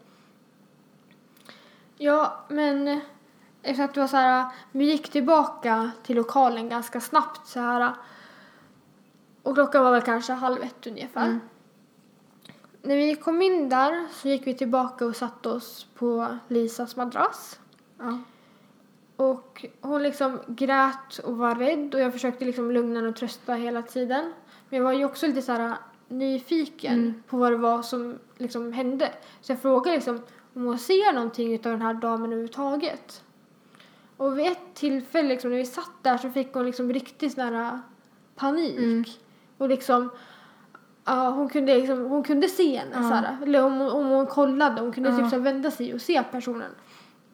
Ja, 1.97 2.45
men 2.49 3.01
efter 3.63 3.85
att 3.85 3.95
det 3.95 4.01
var 4.01 4.07
så 4.09 4.17
här, 4.17 4.47
vi 4.73 4.85
gick 4.85 5.09
tillbaka 5.09 5.91
till 6.03 6.17
lokalen 6.17 6.69
ganska 6.69 7.01
snabbt 7.01 7.47
så 7.47 7.61
här. 7.61 7.93
Och 9.43 9.55
klockan 9.55 9.85
var 9.85 9.93
väl 9.93 10.03
kanske 10.03 10.33
halv 10.33 10.63
ett 10.63 10.87
ungefär. 10.87 11.27
Mm. 11.27 11.41
När 12.83 12.97
vi 12.97 13.17
kom 13.17 13.43
in 13.43 13.69
där 13.69 14.07
så 14.13 14.29
gick 14.29 14.47
vi 14.47 14.55
tillbaka 14.55 15.07
och 15.07 15.17
satte 15.17 15.49
oss 15.49 15.87
på 15.95 16.27
Lisas 16.49 16.97
madrass. 16.97 17.61
Ja. 17.99 18.19
Och 19.17 19.65
hon 19.81 20.03
liksom 20.03 20.41
grät 20.47 21.19
och 21.25 21.37
var 21.37 21.55
rädd 21.55 21.95
och 21.95 22.01
jag 22.01 22.13
försökte 22.13 22.45
liksom 22.45 22.71
lugna 22.71 22.99
henne 22.99 23.09
och 23.09 23.17
trösta 23.17 23.55
hela 23.55 23.83
tiden. 23.83 24.33
Men 24.69 24.77
jag 24.77 24.85
var 24.85 24.93
ju 24.93 25.05
också 25.05 25.27
lite 25.27 25.43
så 25.43 25.53
här 25.53 25.75
nyfiken 26.09 26.93
Mm. 26.95 27.23
på 27.29 27.37
vad 27.37 27.53
det 27.53 27.57
var 27.57 27.83
som 27.83 28.19
liksom 28.39 28.73
hände. 28.73 29.13
Så 29.41 29.53
jag 29.53 29.61
frågade 29.61 29.97
liksom 29.97 30.21
om 30.55 30.65
hon 30.65 30.79
ser 30.79 31.13
någonting 31.13 31.55
av 31.55 31.63
den 31.63 31.83
här 31.83 31.95
damen 31.95 32.25
överhuvudtaget. 32.25 33.23
Och 34.17 34.39
vid 34.39 34.47
ett 34.47 34.75
tillfälle 34.75 35.29
liksom, 35.29 35.51
när 35.51 35.57
vi 35.57 35.67
satt 35.67 35.91
där 36.03 36.17
så 36.17 36.31
fick 36.31 36.55
hon 36.55 36.67
liksom 36.67 36.93
riktigt 36.93 37.33
sån 37.33 37.55
här 37.55 37.81
panik. 38.35 38.79
Mm. 38.79 39.05
Och 39.59 39.69
liksom 39.69 40.11
Ja, 41.07 41.31
hon 41.31 41.49
kunde, 41.49 41.75
liksom, 41.75 42.05
hon 42.05 42.23
kunde 42.23 42.49
se 42.49 42.79
henne. 42.79 42.91
Ja. 42.95 43.03
Så 43.03 43.15
här. 43.15 43.37
Eller 43.43 43.65
om, 43.65 43.81
om 43.81 44.07
hon 44.07 44.27
kollade, 44.27 44.81
hon 44.81 44.93
kunde 44.93 45.11
Ja. 45.11 45.17
typ 45.17 45.31
så 45.31 45.37
här 45.37 45.43
vända 45.43 45.71
sig 45.71 45.95
och 45.95 46.01
se 46.01 46.23
personen. 46.23 46.71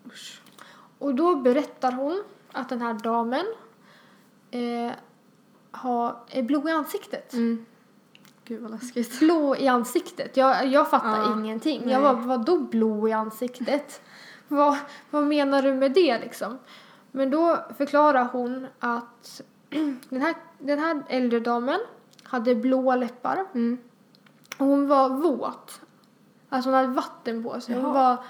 Usch. 0.07 0.43
Och 0.99 1.15
då 1.15 1.37
berättar 1.37 1.93
hon 1.93 2.23
att 2.53 2.69
den 2.69 2.83
här 2.83 2.95
damen 2.95 3.45
eh, 4.51 4.93
har, 5.71 6.17
är 6.29 6.43
blå 6.43 6.69
i 6.69 6.73
ansiktet. 6.73 7.33
Mm. 7.33 7.67
Gud 8.51 8.63
vad 8.63 8.71
läskigt. 8.71 9.19
Blå 9.21 9.57
i 9.57 9.69
ansiktet. 9.69 10.37
Jag, 10.37 10.67
jag 10.67 10.91
fattar 10.91 11.19
Ja, 11.19 11.33
ingenting. 11.33 11.83
nej. 11.85 11.93
Jag 11.95 12.01
var 12.01 12.15
vadå 12.15 12.59
blå 12.59 13.09
i 13.09 13.13
ansiktet? 13.13 14.03
vad, 14.49 14.77
vad 15.11 15.27
menar 15.27 15.63
du 15.63 15.75
med 15.75 15.93
det 15.93 16.19
liksom? 16.19 16.59
Men 17.11 17.31
då 17.31 17.59
förklarar 17.79 18.25
hon 18.33 18.67
att 18.79 19.41
den 20.09 20.21
här, 20.21 20.35
den 20.59 20.79
här 20.79 21.03
äldre 21.09 21.41
damen 21.41 21.81
hade 22.23 22.55
blå 22.55 22.95
läppar 22.95 23.45
Mm. 23.55 23.79
Och 24.59 24.67
hon 24.67 24.89
var 24.89 25.09
våt. 25.09 25.81
Alltså 26.49 26.71
hon 26.71 26.75
hade 26.75 26.89
vatten 26.89 27.43
på 27.45 27.61
sig. 27.61 27.75
Hon 27.75 27.85
Jaha. 27.85 27.93
var, 27.95 28.25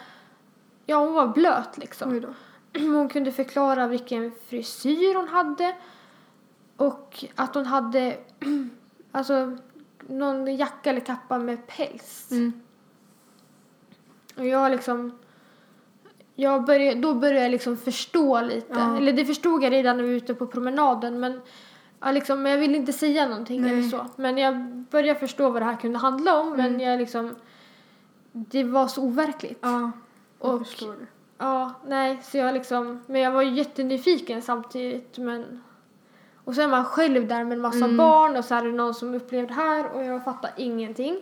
ja, 0.86 0.96
hon 0.98 1.14
var 1.14 1.26
blöt 1.28 1.78
liksom. 1.78 2.34
Hon 2.74 3.08
kunde 3.08 3.32
förklara 3.32 3.86
vilken 3.86 4.32
frisyr 4.48 5.14
hon 5.14 5.28
hade 5.28 5.76
och 6.76 7.24
att 7.34 7.54
hon 7.54 7.66
hade 7.66 8.18
alltså 9.12 9.56
någon 10.08 10.56
jacka 10.56 10.90
eller 10.90 11.00
kappa 11.00 11.38
med 11.38 11.66
päls. 11.66 12.28
Mm. 12.30 12.52
Och 14.36 14.46
jag 14.46 14.70
liksom 14.70 15.18
jag 16.34 16.64
började, 16.64 17.00
då 17.00 17.14
började 17.14 17.40
jag 17.42 17.50
liksom 17.50 17.76
förstå 17.76 18.40
lite. 18.40 18.66
Ja. 18.74 18.96
Eller 18.96 19.12
det 19.12 19.24
förstod 19.24 19.62
jag 19.64 19.72
redan 19.72 19.96
när 19.96 20.04
vi 20.04 20.10
var 20.10 20.16
ute 20.16 20.34
på 20.34 20.46
promenaden 20.46 21.20
men 21.20 21.40
ja, 22.00 22.12
liksom, 22.12 22.42
men 22.42 22.52
jag 22.52 22.58
ville 22.58 22.76
inte 22.76 22.92
säga 22.92 23.28
någonting 23.28 23.62
Nej. 23.62 23.72
eller 23.72 23.82
så. 23.82 24.06
Men 24.16 24.38
jag 24.38 24.56
började 24.90 25.20
förstå 25.20 25.50
vad 25.50 25.62
det 25.62 25.66
här 25.66 25.76
kunde 25.76 25.98
handla 25.98 26.40
om 26.40 26.50
men 26.50 26.66
Mm. 26.66 26.80
jag 26.80 26.98
liksom 26.98 27.34
det 28.32 28.64
var 28.64 28.86
så 28.88 29.02
overkligt. 29.02 29.58
Ja, 29.62 29.90
jag 30.40 30.54
Och- 30.54 30.66
förstår 30.66 30.92
det. 30.92 31.06
Ja, 31.38 31.72
nej, 31.86 32.20
så 32.22 32.36
jag 32.38 32.54
liksom, 32.54 33.02
men 33.06 33.20
jag 33.20 33.32
var 33.32 33.42
ju 33.42 33.50
jättenyfiken 33.50 34.42
samtidigt 34.42 35.18
men 35.18 35.62
och 36.50 36.56
så 36.56 36.62
är 36.62 36.68
man 36.68 36.84
själv 36.84 37.28
där 37.28 37.44
med 37.44 37.52
en 37.52 37.60
massa 37.60 37.84
Mm. 37.84 37.96
barn 37.96 38.36
och 38.36 38.44
så 38.44 38.54
är 38.54 38.64
det 38.64 38.72
någon 38.72 38.94
som 38.94 39.14
upplevde 39.14 39.48
det 39.48 39.54
här 39.54 39.92
och 39.92 40.04
jag 40.04 40.24
fattar 40.24 40.50
ingenting. 40.56 41.16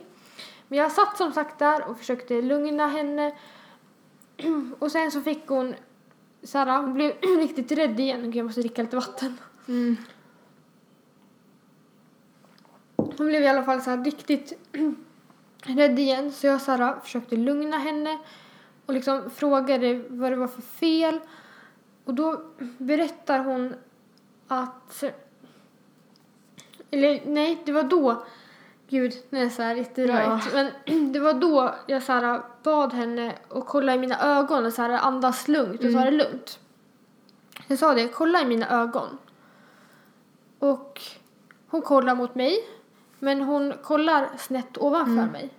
Men 0.67 0.79
jag 0.79 0.91
satt 0.91 1.17
som 1.17 1.33
sagt 1.33 1.59
där 1.59 1.87
och 1.89 1.97
försökte 1.97 2.41
lugna 2.41 2.87
henne 2.87 3.35
och 4.79 4.91
sen 4.91 5.11
så 5.11 5.21
fick 5.21 5.47
hon 5.47 5.75
så 6.43 6.57
här, 6.57 6.81
hon 6.81 6.93
blev 6.93 7.11
riktigt 7.21 7.71
rädd 7.71 7.99
igen. 7.99 8.21
Gud, 8.23 8.35
jag 8.35 8.45
måste 8.45 8.61
dricka 8.61 8.81
lite 8.81 8.95
vatten. 8.95 9.37
Mm. 9.67 9.97
Hon 12.95 13.27
blev 13.27 13.41
i 13.43 13.47
alla 13.47 13.63
fall 13.63 13.81
så 13.81 13.89
här 13.89 14.03
riktigt 14.03 14.53
rädd 15.61 15.99
igen 15.99 16.31
så 16.31 16.47
jag 16.47 16.61
så 16.61 16.71
här, 16.71 16.99
försökte 17.03 17.35
lugna 17.35 17.77
henne 17.77 18.19
och 18.85 18.93
liksom 18.93 19.29
frågade 19.29 20.03
vad 20.09 20.31
det 20.31 20.35
var 20.35 20.47
för 20.47 20.61
fel. 20.61 21.19
Och 22.05 22.13
då 22.13 22.41
berättar 22.77 23.39
hon 23.39 23.75
att... 24.49 25.03
Eller 26.91 27.21
nej, 27.25 27.61
det 27.65 27.71
var 27.71 27.83
då... 27.83 28.23
Gud, 28.87 29.13
nu 29.29 29.39
är 29.39 29.43
det 29.43 29.49
så 29.49 29.61
här 29.61 29.75
jätterörigt. 29.75 30.53
Men 30.53 30.71
det 31.13 31.19
var 31.19 31.33
då 31.33 31.75
jag 31.87 32.03
så 32.03 32.11
här, 32.11 32.41
bad 32.63 32.93
henne 32.93 33.35
att 33.49 33.67
kolla 33.67 33.95
i 33.95 33.99
mina 33.99 34.39
ögon 34.39 34.65
och 34.65 34.73
så 34.73 34.81
här, 34.81 34.89
andas 34.89 35.47
lugnt 35.47 35.83
och 35.83 35.91
ta 35.91 35.99
det 35.99 36.11
lugnt. 36.11 36.59
Jag 37.67 37.79
sa 37.79 37.93
det, 37.93 38.07
kolla 38.07 38.41
i 38.41 38.45
mina 38.45 38.69
ögon. 38.81 39.17
Och 40.59 41.01
hon 41.67 41.81
kollar 41.81 42.15
mot 42.15 42.35
mig, 42.35 42.57
men 43.19 43.41
hon 43.41 43.73
kollar 43.83 44.29
snett 44.37 44.77
ovanför 44.77 45.31
mig. 45.31 45.49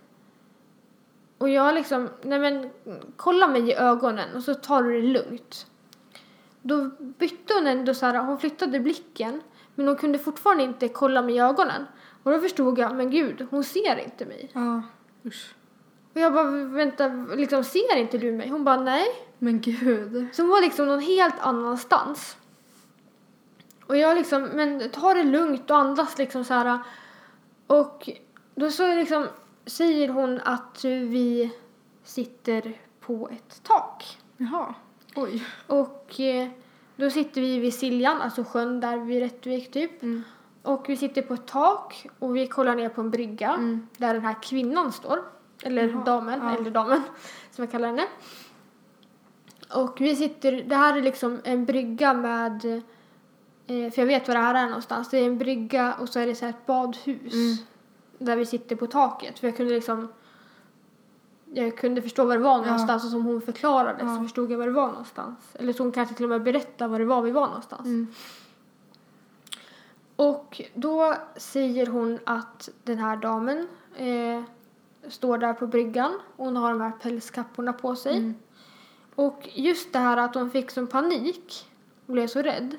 Och 1.37 1.49
jag 1.49 1.75
liksom, 1.75 2.09
nej 2.21 2.39
men 2.39 2.69
kolla 3.17 3.47
mig 3.47 3.69
i 3.69 3.73
ögonen 3.73 4.35
och 4.35 4.43
så 4.43 4.53
tar 4.53 4.83
du 4.83 5.01
det 5.01 5.07
lugnt. 5.07 5.67
Då 6.61 6.89
bytte 6.99 7.53
hon 7.53 7.67
ändå 7.67 7.93
så 7.93 8.05
här, 8.05 8.17
hon 8.23 8.37
flyttade 8.37 8.79
blicken 8.79 9.41
men 9.75 9.87
hon 9.87 9.95
kunde 9.95 10.19
fortfarande 10.19 10.63
inte 10.63 10.87
kolla 10.87 11.21
mig 11.21 11.35
i 11.35 11.39
ögonen. 11.39 11.85
Och 12.23 12.31
då 12.31 12.39
förstod 12.39 12.79
jag, 12.79 12.95
men 12.95 13.09
gud, 13.09 13.47
hon 13.49 13.63
ser 13.63 13.99
inte 13.99 14.25
mig. 14.25 14.49
Ja, 14.53 14.81
usch. 15.25 15.55
Och 16.13 16.21
jag 16.21 16.33
bara, 16.33 16.51
vänta, 16.51 17.07
liksom 17.35 17.63
ser 17.63 17.97
inte 17.97 18.17
du 18.17 18.31
mig? 18.31 18.49
Hon 18.49 18.63
bara, 18.63 18.81
nej. 18.81 19.05
Men 19.37 19.61
gud. 19.61 20.27
Så 20.33 20.41
hon 20.41 20.49
var 20.49 20.61
liksom 20.61 20.87
någon 20.87 20.99
helt 20.99 21.39
annanstans. 21.39 22.37
Och 23.87 23.97
jag 23.97 24.17
liksom, 24.17 24.43
men 24.43 24.89
ta 24.89 25.13
det 25.13 25.23
lugnt 25.23 25.71
och 25.71 25.77
andas 25.77 26.17
liksom 26.17 26.43
så 26.43 26.53
här. 26.53 26.79
Och 27.67 28.09
då 28.55 28.71
så 28.71 28.95
liksom 28.95 29.27
säger 29.65 30.09
hon 30.09 30.39
att 30.43 30.83
vi 30.83 31.51
sitter 32.03 32.81
på 32.99 33.29
ett 33.31 33.63
tak. 33.63 34.17
Jaha. 34.37 34.73
Oj. 35.15 35.45
Och 35.67 36.19
eh, 36.19 36.49
då 36.95 37.09
sitter 37.09 37.41
vi 37.41 37.59
vid 37.59 37.73
Siljan, 37.73 38.21
alltså 38.21 38.43
sjön 38.43 38.79
där 38.79 38.97
vid 38.97 39.19
Rättvik 39.19 39.71
typ. 39.71 40.03
Mm. 40.03 40.23
Och 40.63 40.89
vi 40.89 40.97
sitter 40.97 41.21
på 41.21 41.33
ett 41.33 41.47
tak 41.47 42.07
och 42.19 42.35
vi 42.35 42.47
kollar 42.47 42.75
ner 42.75 42.89
på 42.89 43.01
en 43.01 43.11
brygga 43.11 43.49
Mm. 43.49 43.87
där 43.97 44.13
den 44.13 44.25
här 44.25 44.35
kvinnan 44.43 44.91
står. 44.91 45.19
Eller 45.63 45.87
Jaha, 45.89 46.03
damen, 46.03 46.39
ja. 46.43 46.57
eller 46.57 46.71
damen 46.71 47.01
som 47.51 47.63
jag 47.63 47.71
kallar 47.71 47.87
henne. 47.87 48.07
Och 49.73 50.01
vi 50.01 50.15
sitter, 50.15 50.51
det 50.51 50.75
här 50.75 50.97
är 50.97 51.01
liksom 51.01 51.39
en 51.43 51.65
brygga 51.65 52.13
med, 52.13 52.65
eh, 53.67 53.91
för 53.91 54.01
jag 54.01 54.05
vet 54.05 54.27
var 54.27 54.35
det 54.35 54.41
här 54.41 54.55
är 54.55 54.65
någonstans. 54.65 55.09
Det 55.09 55.17
är 55.17 55.25
en 55.25 55.37
brygga 55.37 55.93
och 55.93 56.09
så 56.09 56.19
är 56.19 56.27
det 56.27 56.35
så 56.35 56.45
här 56.45 56.49
ett 56.49 56.65
badhus. 56.65 57.33
Mm. 57.33 57.55
Där 58.17 58.35
vi 58.35 58.45
sitter 58.45 58.75
på 58.75 58.87
taket. 58.87 59.39
För 59.39 59.47
jag 59.47 59.57
kunde 59.57 59.73
liksom, 59.73 60.07
jag 61.53 61.77
kunde 61.77 62.01
förstå 62.01 62.25
var 62.25 62.37
det 62.37 62.43
var 62.43 62.57
någonstans 62.57 63.03
och 63.05 63.09
som 63.11 63.25
hon 63.25 63.41
förklarade 63.41 63.99
så 63.99 64.05
Ja. 64.05 64.23
förstod 64.23 64.51
jag 64.51 64.57
var 64.57 64.65
det 64.65 64.71
var 64.71 64.87
någonstans. 64.87 65.37
Eller 65.53 65.73
så 65.73 65.83
hon 65.83 65.91
kanske 65.91 66.15
till 66.15 66.25
och 66.25 66.29
med 66.29 66.43
berättade 66.43 66.91
var 66.91 66.99
det 66.99 67.05
var 67.05 67.21
vi 67.21 67.31
var 67.31 67.47
någonstans. 67.47 67.85
Mm. 67.85 68.07
Och 70.15 70.61
då 70.73 71.15
säger 71.35 71.87
hon 71.87 72.19
att 72.25 72.69
den 72.83 72.97
här 72.97 73.17
damen 73.17 73.67
eh, 73.97 74.41
står 75.09 75.37
där 75.37 75.53
på 75.53 75.67
bryggan. 75.67 76.19
Hon 76.37 76.55
har 76.55 76.69
de 76.69 76.81
här 76.81 76.91
pälskapporna 76.91 77.73
på 77.73 77.95
sig. 77.95 78.17
Mm. 78.17 78.35
Och 79.15 79.49
just 79.53 79.93
det 79.93 79.99
här 79.99 80.17
att 80.17 80.35
hon 80.35 80.51
fick 80.51 80.71
som 80.71 80.87
panik 80.87 81.69
och 82.05 82.13
blev 82.13 82.27
så 82.27 82.41
rädd. 82.41 82.75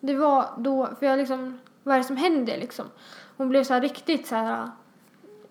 Det 0.00 0.14
var 0.14 0.46
då, 0.58 0.88
för 0.98 1.06
jag 1.06 1.18
liksom, 1.18 1.58
vad 1.82 1.94
är 1.94 1.98
det 1.98 2.04
som 2.04 2.16
händer 2.16 2.58
liksom? 2.58 2.86
Hon 3.36 3.48
blev 3.48 3.64
så 3.64 3.74
riktigt 3.80 4.26
så 4.26 4.34
här 4.34 4.70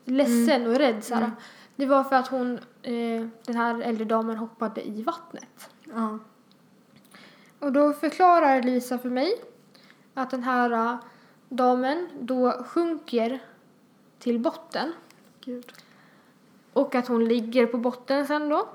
ledsen 0.06 0.68
och 0.68 0.76
rädd 0.76 1.04
så 1.04 1.14
här. 1.14 1.22
Mm. 1.22 1.36
Det 1.80 1.86
var 1.86 2.04
för 2.04 2.16
att 2.16 2.28
hon, 2.28 2.60
eh, 2.84 3.28
den 3.46 3.56
här 3.56 3.82
äldre 3.82 4.06
damen 4.06 4.38
hoppade 4.38 4.88
i 4.88 5.04
vattnet. 5.04 5.70
Ja. 5.96 6.20
Och 7.60 7.72
då 7.72 7.94
förklarar 7.94 8.62
Lisa 8.64 8.98
för 8.98 9.10
mig 9.10 9.34
att 10.14 10.30
den 10.30 10.44
här 10.44 10.72
äh, 10.72 10.96
damen 11.50 12.10
då 12.20 12.52
sjunker 12.68 13.40
till 14.20 14.40
botten 14.40 14.94
Gud. 15.42 15.72
och 16.74 16.96
att 16.96 17.08
hon 17.08 17.26
ligger 17.26 17.66
på 17.66 17.78
botten 17.78 18.28
sen 18.28 18.50
då. 18.50 18.70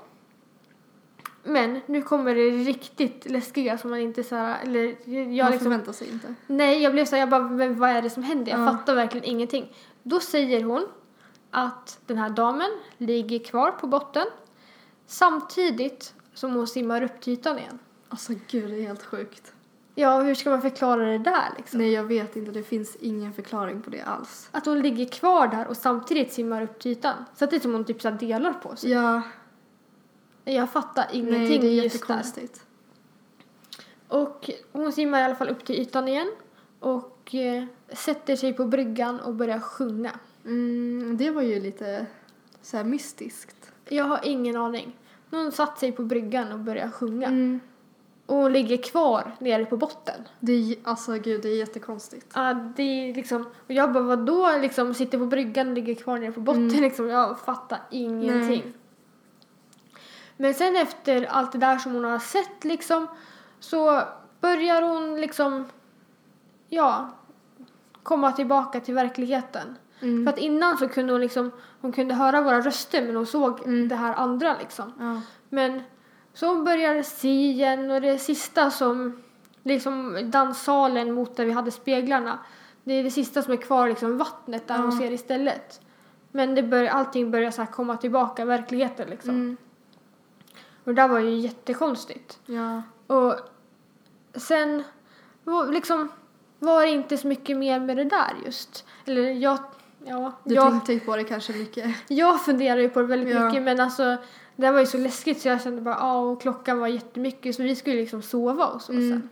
Men 1.43 1.81
nu 1.85 2.01
kommer 2.01 2.35
det 2.35 2.49
riktigt 2.49 3.29
läskiga 3.29 3.77
som 3.77 3.89
man 3.89 3.99
inte 3.99 4.23
så 4.23 4.35
här, 4.35 4.63
eller 4.63 4.83
jag 5.09 5.43
Man 5.43 5.51
liksom, 5.51 5.59
förväntar 5.59 5.91
sig 5.91 6.09
inte. 6.11 6.33
nej 6.47 6.81
jag 6.83 6.91
blev 6.93 7.05
så 7.05 7.11
här, 7.15 7.19
jag 7.21 7.29
bara, 7.29 7.43
men 7.43 7.79
vad 7.79 7.89
är 7.89 8.01
det 8.01 8.09
som 8.09 8.23
händer? 8.23 8.51
Jag 8.51 8.61
Ja. 8.61 8.71
fattar 8.71 8.95
verkligen 8.95 9.25
ingenting. 9.25 9.73
Då 10.03 10.19
säger 10.19 10.63
hon 10.63 10.87
att 11.55 11.99
den 12.05 12.17
här 12.17 12.29
damen 12.29 12.69
ligger 12.97 13.39
kvar 13.39 13.71
på 13.71 13.87
botten 13.87 14.27
samtidigt 15.07 16.13
som 16.33 16.53
hon 16.53 16.67
simmar 16.67 17.01
upp 17.01 17.21
till 17.21 17.33
ytan 17.33 17.59
igen. 17.59 17.79
Alltså 18.09 18.33
gud, 18.47 18.69
det 18.71 18.77
är 18.77 18.81
helt 18.87 19.03
sjukt. 19.03 19.53
Ja, 19.95 20.21
hur 20.21 20.35
ska 20.35 20.49
man 20.49 20.61
förklara 20.61 21.05
det 21.05 21.17
där 21.17 21.53
liksom? 21.57 21.79
Nej, 21.79 21.91
jag 21.91 22.03
vet 22.03 22.35
inte. 22.35 22.51
Det 22.51 22.63
finns 22.63 22.95
ingen 22.95 23.33
förklaring 23.33 23.81
på 23.81 23.89
det 23.89 24.01
alls. 24.01 24.49
Att 24.51 24.65
hon 24.65 24.81
ligger 24.81 25.05
kvar 25.05 25.47
där 25.47 25.67
och 25.67 25.77
samtidigt 25.77 26.33
simmar 26.33 26.61
upp 26.61 26.79
till 26.79 26.91
ytan. 26.91 27.25
Så 27.35 27.43
att 27.45 27.49
det 27.51 27.55
är 27.55 27.59
som 27.59 27.73
hon 27.73 27.85
typ 27.85 28.01
så 28.01 28.09
delar 28.09 28.53
på 28.53 28.75
sig. 28.75 28.91
Ja, 28.91 29.21
Jag 30.43 30.69
fattar 30.71 31.07
ingenting 31.11 31.41
nej, 31.49 31.59
det 31.59 31.67
är 31.67 31.83
just 31.83 32.07
där. 32.07 32.15
jättekonstigt. 32.15 32.65
Och 34.07 34.49
hon 34.71 34.91
simmar 34.91 35.19
i 35.21 35.23
alla 35.23 35.35
fall 35.35 35.49
upp 35.49 35.65
till 35.65 35.75
ytan 35.75 36.07
igen 36.07 36.31
och 36.79 37.35
eh, 37.35 37.63
sätter 37.93 38.35
sig 38.35 38.53
på 38.53 38.65
bryggan 38.65 39.19
och 39.19 39.33
börjar 39.35 39.59
sjunga. 39.59 40.11
Mm, 40.45 41.17
det 41.17 41.29
var 41.29 41.41
ju 41.41 41.59
lite 41.59 42.05
så 42.61 42.83
mystiskt. 42.83 43.71
Jag 43.89 44.03
har 44.05 44.19
ingen 44.23 44.55
aning. 44.57 44.97
Hon 45.29 45.51
satt 45.51 45.79
sig 45.79 45.91
på 45.91 46.03
bryggan 46.03 46.51
och 46.51 46.59
började 46.59 46.91
sjunga. 46.91 47.27
Mm. 47.27 47.59
Och 48.25 48.51
ligger 48.51 48.77
kvar 48.77 49.35
nere 49.39 49.65
på 49.65 49.77
botten. 49.77 50.21
Det 50.39 50.53
är, 50.53 50.75
alltså 50.83 51.13
gud, 51.13 51.41
det 51.41 51.49
är 51.49 51.57
jättekonstigt. 51.57 52.31
Ja, 52.35 52.53
det 52.75 52.83
är 52.83 53.13
liksom, 53.13 53.41
och 53.67 53.71
jag 53.71 53.93
bara 53.93 54.03
vadå 54.03 54.57
liksom, 54.57 54.93
sitter 54.93 55.17
på 55.17 55.25
bryggan 55.25 55.67
och 55.67 55.73
ligger 55.73 55.95
kvar 55.95 56.17
nere 56.17 56.31
på 56.31 56.39
botten 56.39 56.69
Mm. 56.69 56.81
liksom. 56.81 57.07
Jag 57.09 57.39
fattar 57.39 57.79
ingenting. 57.91 58.61
Nej. 58.65 58.73
Men 60.37 60.53
sen 60.53 60.75
efter 60.75 61.25
allt 61.25 61.51
det 61.51 61.57
där 61.57 61.77
som 61.77 61.93
hon 61.93 62.03
har 62.03 62.19
sett 62.19 62.63
liksom 62.63 63.07
så 63.59 64.01
börjar 64.41 64.81
hon 64.81 65.21
liksom, 65.21 65.65
ja, 66.69 67.09
komma 68.03 68.31
tillbaka 68.31 68.79
till 68.79 68.93
verkligheten. 68.93 69.75
Mm. 70.05 70.25
För 70.25 70.33
att 70.33 70.39
innan 70.39 70.77
så 70.77 70.87
kunde 70.87 71.13
hon 71.13 71.21
liksom, 71.21 71.51
hon 71.81 71.91
kunde 71.91 72.13
höra 72.13 72.41
våra 72.41 72.61
röster 72.61 73.01
men 73.01 73.15
hon 73.15 73.25
såg 73.25 73.59
Mm. 73.59 73.87
det 73.87 73.95
här 73.95 74.13
andra 74.13 74.55
liksom. 74.59 74.93
Ja. 74.99 75.21
Men 75.49 75.81
så 76.33 76.47
hon 76.47 76.63
började 76.63 77.03
se 77.03 77.45
igen 77.49 77.91
och 77.91 78.01
det 78.01 78.17
sista 78.19 78.71
som, 78.71 79.23
liksom 79.63 80.17
danssalen 80.31 81.11
mot 81.13 81.35
där 81.35 81.45
vi 81.45 81.51
hade 81.51 81.71
speglarna, 81.71 82.39
det 82.83 82.93
är 82.93 83.03
det 83.03 83.11
sista 83.11 83.41
som 83.41 83.53
är 83.53 83.57
kvar 83.57 83.89
liksom 83.89 84.17
vattnet 84.17 84.67
där 84.67 84.75
Ja. 84.75 84.81
hon 84.81 84.91
ser 84.91 85.11
istället. 85.11 85.81
Men 86.31 86.55
det 86.55 86.63
bör, 86.63 86.85
allting 86.85 87.31
börjar 87.31 87.51
så 87.51 87.65
komma 87.65 87.97
tillbaka, 87.97 88.45
verkligheten 88.45 89.09
liksom. 89.09 89.29
Mm. 89.35 89.57
Och 90.83 90.95
det 90.95 91.01
där 91.01 91.07
var 91.07 91.19
ju 91.19 91.35
jättekonstigt. 91.35 92.39
Ja. 92.45 92.81
Och 93.15 93.35
sen 94.33 94.83
liksom, 95.71 96.09
var 96.59 96.81
det 96.81 96.89
inte 96.89 97.17
så 97.17 97.27
mycket 97.27 97.57
mer 97.57 97.79
med 97.79 97.97
det 97.97 98.03
där 98.03 98.33
just. 98.45 98.85
Eller 99.05 99.21
jag, 99.31 99.57
ja, 100.05 100.31
Du 100.43 100.55
jag, 100.55 100.85
tänkte 100.85 101.05
på 101.05 101.15
det 101.15 101.23
kanske 101.23 101.53
mycket. 101.53 101.95
jag 102.07 102.41
funderar 102.45 102.77
ju 102.81 102.89
på 102.89 102.99
det 103.01 103.07
väldigt 103.07 103.29
Ja. 103.35 103.45
mycket 103.45 103.63
men 103.63 103.79
alltså 103.79 104.17
det 104.55 104.71
var 104.71 104.79
ju 104.79 104.85
så 104.85 104.97
läskigt 104.97 105.41
så 105.41 105.47
jag 105.47 105.61
kände 105.61 105.81
bara 105.81 105.95
ja 105.99 106.17
och 106.19 106.41
klockan 106.41 106.79
var 106.79 106.87
jättemycket 106.87 107.55
så 107.55 107.63
vi 107.63 107.75
skulle 107.75 107.95
liksom 107.95 108.21
sova 108.21 108.67
och 108.67 108.81
så 108.81 108.91
Mm. 108.91 109.09
sen. 109.09 109.29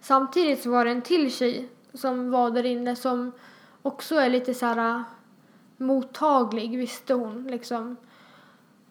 Samtidigt 0.00 0.62
så 0.62 0.70
var 0.70 0.84
det 0.84 0.90
en 0.90 1.02
till 1.02 1.32
tjej 1.32 1.68
som 1.94 2.30
var 2.30 2.50
där 2.50 2.66
inne 2.66 2.96
som 2.96 3.32
också 3.82 4.14
är 4.14 4.30
lite 4.30 4.54
så 4.54 4.66
här 4.66 4.88
äh, 4.96 5.00
mottaglig 5.76 6.78
visste 6.78 7.14
hon 7.14 7.44
liksom. 7.44 7.96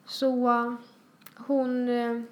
Så 0.06 0.48
äh, 0.48 0.72
hon 1.46 1.88
äh, 1.88 2.22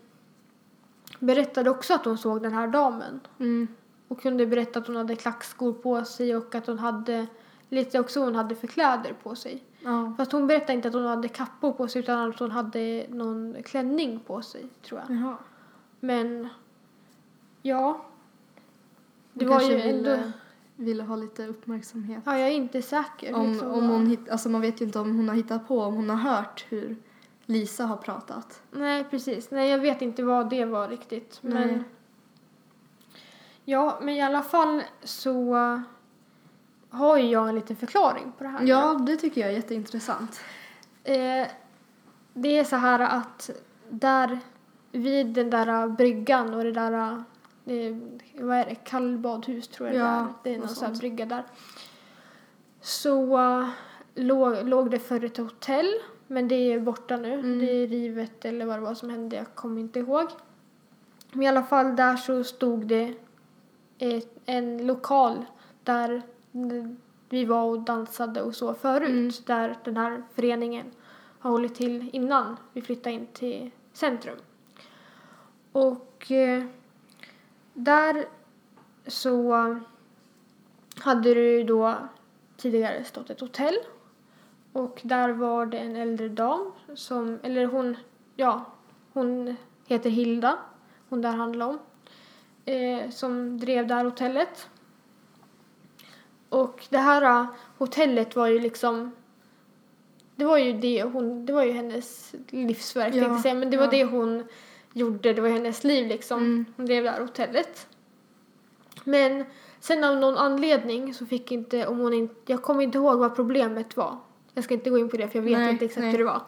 berättade 1.18 1.70
också 1.70 1.94
att 1.94 2.04
hon 2.04 2.18
såg 2.18 2.42
den 2.42 2.52
här 2.52 2.68
damen 2.68 3.20
Mm. 3.38 3.68
och 4.08 4.20
kunde 4.22 4.46
berätta 4.46 4.78
att 4.78 4.86
hon 4.86 4.96
hade 4.96 5.16
klackskor 5.16 5.72
på 5.72 6.04
sig 6.04 6.36
och 6.36 6.54
att 6.54 6.66
hon 6.66 6.78
hade 6.78 7.26
lite 7.68 8.00
också 8.00 8.20
hon 8.20 8.34
hade 8.34 8.54
för 8.54 8.66
kläder 8.66 9.12
på 9.22 9.34
sig. 9.34 9.62
Ja. 9.82 10.14
Fast 10.16 10.32
hon 10.32 10.46
berättade 10.46 10.72
inte 10.72 10.88
att 10.88 10.94
hon 10.94 11.06
hade 11.06 11.28
kappor 11.28 11.72
på 11.72 11.88
sig 11.88 12.00
utan 12.02 12.30
att 12.30 12.38
hon 12.38 12.50
hade 12.50 13.06
någon 13.08 13.56
klänning 13.64 14.20
på 14.26 14.42
sig 14.42 14.66
tror 14.82 15.00
jag. 15.08 15.16
Jaha. 15.16 15.36
Men 16.00 16.48
ja. 17.62 18.04
Det 19.32 19.44
Hon 19.44 19.54
var 19.54 19.62
ju 19.62 19.80
ändå... 19.80 20.10
ville, 20.10 20.32
ville 20.76 21.02
ha 21.02 21.16
lite 21.16 21.46
uppmärksamhet. 21.46 22.22
Ja, 22.26 22.38
jag 22.38 22.48
är 22.48 22.52
inte 22.52 22.82
säker. 22.82 23.34
Om, 23.34 23.50
liksom, 23.50 23.68
om 23.70 23.80
vad- 23.80 23.90
hon 23.90 24.06
hitt, 24.06 24.30
alltså 24.30 24.48
man 24.48 24.60
vet 24.60 24.80
ju 24.80 24.84
inte 24.84 24.98
om 24.98 25.16
hon 25.16 25.28
har 25.28 25.36
hittat 25.36 25.68
på, 25.68 25.80
om 25.80 25.94
hon 25.94 26.10
har 26.10 26.16
hört 26.16 26.66
hur 26.68 26.96
Lisa 27.46 27.84
har 27.84 27.96
pratat. 27.96 28.62
Nej, 28.70 29.04
precis. 29.10 29.50
Nej, 29.50 29.70
jag 29.70 29.78
vet 29.78 30.02
inte 30.02 30.22
vad 30.22 30.50
det 30.50 30.64
var 30.64 30.88
riktigt. 30.88 31.38
Nej. 31.40 31.66
Men... 31.66 31.84
Ja, 33.64 33.98
men 34.02 34.14
i 34.14 34.22
alla 34.22 34.42
fall 34.42 34.82
så 35.04 35.54
har 36.94 37.18
ju 37.18 37.28
jag 37.28 37.48
en 37.48 37.54
liten 37.54 37.76
förklaring 37.76 38.32
på 38.38 38.44
det 38.44 38.50
här. 38.50 38.64
Ja, 38.64 38.94
det 39.06 39.16
tycker 39.16 39.40
jag 39.40 39.50
är 39.50 39.54
jätteintressant. 39.54 40.40
Eh, 41.04 41.46
det 42.32 42.58
är 42.58 42.64
så 42.64 42.76
här 42.76 43.00
att 43.00 43.50
där 43.90 44.38
vid 44.92 45.26
den 45.26 45.50
där 45.50 45.88
bryggan 45.88 46.54
och 46.54 46.64
det 46.64 46.72
där 46.72 46.92
eh, 47.64 47.96
vad 48.38 48.56
är 48.56 48.64
det, 48.64 48.74
kallbadhus 48.74 49.68
tror 49.68 49.88
jag 49.88 49.96
Ja, 49.96 50.28
det 50.42 50.50
är. 50.50 50.52
Det 50.52 50.56
är 50.56 50.58
någon 50.58 50.68
sån 50.68 50.88
här 50.88 50.94
brygga 50.94 51.26
där. 51.26 51.44
Så 52.80 53.38
eh, 53.38 53.68
låg, 54.14 54.68
låg 54.68 54.90
det 54.90 54.98
förr 54.98 55.24
ett 55.24 55.36
hotell 55.36 55.92
men 56.26 56.48
det 56.48 56.72
är 56.72 56.80
borta 56.80 57.16
nu. 57.16 57.32
Mm. 57.34 57.58
Det 57.58 57.72
är 57.72 57.86
rivet 57.86 58.44
eller 58.44 58.66
vad 58.66 58.76
det 58.76 58.80
var 58.80 58.94
som 58.94 59.10
hände, 59.10 59.36
jag 59.36 59.54
kommer 59.54 59.80
inte 59.80 59.98
ihåg. 59.98 60.26
Men 61.32 61.42
i 61.42 61.48
alla 61.48 61.62
fall 61.62 61.96
där 61.96 62.16
så 62.16 62.44
stod 62.44 62.86
det 62.86 63.14
ett, 63.98 64.38
en 64.46 64.86
lokal 64.86 65.44
där 65.82 66.22
vi 67.28 67.44
var 67.44 67.64
och 67.64 67.80
dansade 67.80 68.42
och 68.42 68.54
så 68.54 68.74
förut. 68.74 69.08
Mm. 69.08 69.30
Där 69.46 69.76
den 69.84 69.96
här 69.96 70.22
föreningen 70.34 70.86
har 71.38 71.50
hållit 71.50 71.74
till 71.74 72.10
innan 72.12 72.56
vi 72.72 72.82
flyttade 72.82 73.14
in 73.14 73.26
till 73.26 73.70
centrum. 73.92 74.38
Och 75.72 76.30
eh, 76.30 76.64
där 77.72 78.26
så 79.06 79.54
hade 80.96 81.34
det 81.34 81.58
ju 81.58 81.64
då 81.64 81.94
tidigare 82.56 83.04
stått 83.04 83.30
ett 83.30 83.40
hotell. 83.40 83.76
Och 84.72 85.00
där 85.04 85.28
var 85.28 85.66
det 85.66 85.78
en 85.78 85.96
äldre 85.96 86.28
dam 86.28 86.72
som, 86.94 87.38
eller 87.42 87.66
hon, 87.66 87.96
ja, 88.36 88.64
hon 89.12 89.56
heter 89.86 90.10
Hilda, 90.10 90.58
hon 91.08 91.22
där 91.22 91.32
handlar 91.32 91.66
om, 91.66 91.78
eh, 92.64 93.10
som 93.10 93.60
drev 93.60 93.86
det 93.86 93.94
här 93.94 94.04
hotellet. 94.04 94.68
Och 96.54 96.86
det 96.88 96.98
här 96.98 97.22
eh, 97.22 97.46
hotellet 97.78 98.36
var 98.36 98.46
ju 98.46 98.58
liksom, 98.58 99.10
det 100.36 100.44
var 100.44 100.58
ju 100.58 100.72
det 100.72 101.02
hon, 101.02 101.46
det 101.46 101.52
var 101.52 101.64
ju 101.64 101.72
hennes 101.72 102.34
livsverk 102.48 103.14
Ja, 103.14 103.42
säga, 103.42 103.54
men 103.54 103.70
det 103.70 103.76
var 103.76 103.84
ja. 103.84 103.90
det 103.90 104.04
hon 104.04 104.44
gjorde, 104.92 105.32
det 105.32 105.40
var 105.40 105.48
hennes 105.48 105.84
liv 105.84 106.06
liksom. 106.06 106.38
Mm. 106.38 106.64
Hon 106.76 106.86
drev 106.86 107.04
det 107.04 107.10
här 107.10 107.20
hotellet. 107.20 107.86
Men 109.04 109.44
sen 109.80 110.04
av 110.04 110.16
någon 110.16 110.36
anledning 110.36 111.14
så 111.14 111.26
fick 111.26 111.52
inte, 111.52 111.86
om 111.86 111.98
hon 111.98 112.12
inte, 112.12 112.52
jag 112.52 112.62
kommer 112.62 112.82
inte 112.82 112.98
ihåg 112.98 113.18
vad 113.18 113.36
problemet 113.36 113.96
var. 113.96 114.18
Jag 114.54 114.64
ska 114.64 114.74
inte 114.74 114.90
gå 114.90 114.98
in 114.98 115.08
på 115.08 115.16
det 115.16 115.28
för 115.28 115.38
jag 115.38 115.44
vet 115.44 115.58
Nej, 115.58 115.70
inte 115.70 115.84
exakt 115.84 116.00
nej. 116.00 116.10
hur 116.10 116.18
det 116.18 116.24
var. 116.24 116.42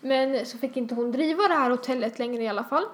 Men 0.00 0.46
så 0.46 0.58
fick 0.58 0.76
inte 0.76 0.94
hon 0.94 1.12
driva 1.12 1.48
det 1.48 1.54
här 1.54 1.70
hotellet 1.70 2.18
längre 2.18 2.42
i 2.42 2.48
alla 2.48 2.64
fall. 2.64 2.84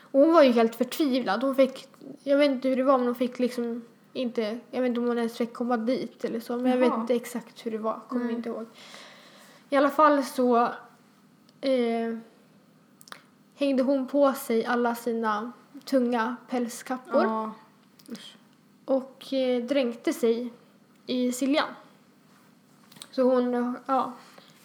Och 0.00 0.20
hon 0.20 0.32
var 0.32 0.42
ju 0.42 0.50
helt 0.50 0.74
förtvivlad. 0.74 1.42
Hon 1.42 1.54
fick, 1.54 1.88
jag 2.22 2.38
vet 2.38 2.50
inte 2.50 2.68
hur 2.68 2.76
det 2.76 2.82
var 2.82 2.98
men 2.98 3.06
hon 3.06 3.14
fick 3.14 3.38
liksom 3.38 3.82
inte, 4.20 4.58
jag 4.70 4.80
vet 4.82 4.88
inte 4.88 5.00
om 5.00 5.06
hon 5.06 5.18
ens 5.18 5.36
fick 5.36 5.52
komma 5.52 5.76
dit 5.76 6.24
eller 6.24 6.40
så. 6.40 6.56
Men 6.56 6.70
jag 6.72 6.78
vet 6.78 6.88
Jaha. 6.88 7.00
inte 7.00 7.14
exakt 7.14 7.66
hur 7.66 7.70
det 7.70 7.78
var, 7.78 8.00
kommer 8.08 8.24
Nej. 8.24 8.34
inte 8.34 8.48
ihåg. 8.48 8.66
I 9.70 9.76
alla 9.76 9.90
fall 9.90 10.24
så 10.24 10.56
eh, 11.60 12.16
hängde 13.54 13.82
hon 13.82 14.06
på 14.06 14.32
sig 14.32 14.64
alla 14.64 14.94
sina 14.94 15.52
tunga 15.84 16.36
pälskappor 16.50 17.22
Ja. 17.22 17.52
Och 18.84 19.32
eh, 19.32 19.64
dränkte 19.64 20.12
sig 20.12 20.52
i 21.06 21.32
Siljan. 21.32 21.68
Så 23.10 23.22
hon, 23.22 23.76
ja, 23.86 24.12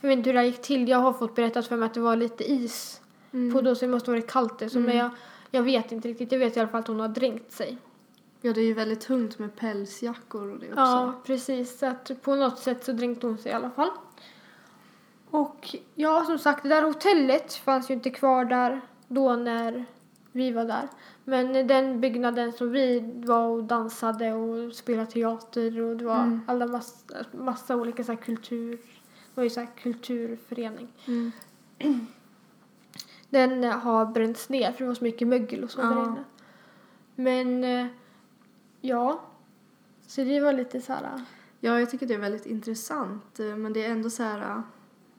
jag 0.02 0.10
vet 0.10 0.18
inte 0.18 0.30
hur 0.30 0.38
det 0.38 0.46
gick 0.46 0.62
till. 0.62 0.88
Jag 0.90 0.98
har 0.98 1.14
fått 1.14 1.36
berättat 1.36 1.68
för 1.68 1.78
mig 1.78 1.86
att 1.86 1.94
det 1.94 2.00
var 2.00 2.16
lite 2.16 2.52
is 2.52 3.00
Mm. 3.34 3.54
på 3.54 3.62
då 3.62 3.76
så 3.76 3.86
det 3.86 3.92
måste 3.92 4.12
varit 4.12 4.28
kallt 4.32 4.60
det. 4.60 4.70
Så, 4.70 4.78
Mm. 4.78 4.88
Men 4.90 4.98
jag, 4.98 5.10
jag 5.52 5.64
vet 5.64 5.92
inte 5.92 6.08
riktigt. 6.08 6.32
Jag 6.32 6.40
vet 6.40 6.58
i 6.58 6.60
alla 6.60 6.70
fall 6.70 6.80
att 6.80 6.88
hon 6.88 7.00
har 7.00 7.08
dränkt 7.08 7.52
sig. 7.52 7.78
Ja, 8.46 8.54
det 8.54 8.62
är 8.62 8.66
ju 8.66 8.74
väldigt 8.74 9.02
tungt 9.02 9.40
med 9.40 9.56
pälsjackor 9.56 10.52
och 10.52 10.60
det 10.60 10.68
också. 10.68 10.80
Ja, 10.82 11.14
precis. 11.26 11.80
Så 11.80 11.86
att 11.86 12.12
på 12.22 12.36
något 12.36 12.60
sätt 12.60 12.84
så 12.86 12.92
dränkte 12.92 13.28
hon 13.28 13.38
sig 13.38 13.52
i 13.52 13.56
alla 13.56 13.70
fall. 13.70 13.90
Och 15.30 15.76
ja, 15.96 16.24
som 16.26 16.38
sagt, 16.40 16.64
det 16.64 16.70
där 16.70 16.84
hotellet 16.84 17.54
fanns 17.54 17.90
ju 17.90 17.94
inte 17.94 18.10
kvar 18.10 18.46
där 18.46 18.82
då 19.08 19.36
när 19.36 19.86
vi 20.32 20.52
var 20.52 20.66
där. 20.66 20.88
Men 21.24 21.68
den 21.68 22.02
byggnaden 22.02 22.52
som 22.54 22.72
vi 22.72 23.14
var 23.26 23.48
och 23.48 23.64
dansade 23.64 24.34
och 24.34 24.74
spelade 24.74 25.12
teater 25.12 25.82
och 25.82 25.98
det 25.98 26.06
var 26.06 26.16
Mm. 26.24 26.42
alla 26.48 26.68
massa, 26.68 27.16
massa 27.32 27.76
olika 27.76 28.04
så 28.04 28.12
här 28.12 28.20
kultur, 28.20 28.72
det 28.76 29.36
var 29.36 29.44
ju 29.44 29.50
så 29.50 29.60
här 29.60 29.70
kulturförening. 29.78 30.88
Mm. 31.08 31.32
Den 33.30 33.64
har 33.64 34.06
bränts 34.06 34.50
ner 34.50 34.72
för 34.72 34.80
det 34.80 34.88
var 34.88 34.96
så 34.96 35.04
mycket 35.04 35.28
mögel 35.28 35.64
och 35.64 35.72
så 35.72 35.82
Ja. 35.82 35.86
där 35.88 36.04
inne. 36.04 36.24
Men 37.16 37.64
eh, 37.64 37.88
ja, 38.84 39.22
så 40.08 40.22
det 40.24 40.40
var 40.40 40.54
lite 40.54 40.82
så 40.82 40.94
här. 40.94 41.22
Ja, 41.60 41.80
jag 41.80 41.90
tycker 41.90 42.06
det 42.06 42.14
är 42.14 42.20
väldigt 42.20 42.46
intressant, 42.46 43.40
eh, 43.40 43.46
men 43.46 43.74
det 43.74 43.86
är 43.86 43.90
ändå 43.92 44.10
så 44.10 44.24
här 44.24 44.40
eh, 44.42 44.62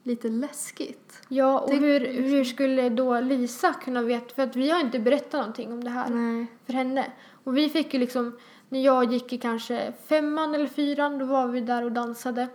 lite 0.03 0.27
läskigt. 0.29 1.21
Ja, 1.29 1.59
och 1.59 1.69
Det- 1.69 1.75
hur, 1.75 1.99
hur 1.99 2.43
skulle 2.43 2.89
då 2.89 3.19
Lisa 3.19 3.73
kunna 3.73 4.01
veta? 4.01 4.35
För 4.35 4.43
att 4.43 4.55
vi 4.55 4.69
har 4.69 4.79
inte 4.79 4.99
berättat 4.99 5.33
någonting 5.33 5.73
om 5.73 5.83
det 5.83 5.89
här 5.89 6.09
Nej. 6.09 6.45
för 6.65 6.73
henne. 6.73 7.11
Och 7.43 7.57
vi 7.57 7.69
fick 7.69 7.93
ju 7.93 7.99
liksom, 7.99 8.37
när 8.69 8.79
jag 8.85 9.13
gick 9.13 9.33
i 9.33 9.37
kanske 9.37 9.93
femman 10.07 10.55
eller 10.55 10.67
fyran, 10.67 11.17
då 11.19 11.25
var 11.25 11.47
vi 11.47 11.61
där 11.61 11.83
och 11.83 11.91
dansade. 11.91 12.47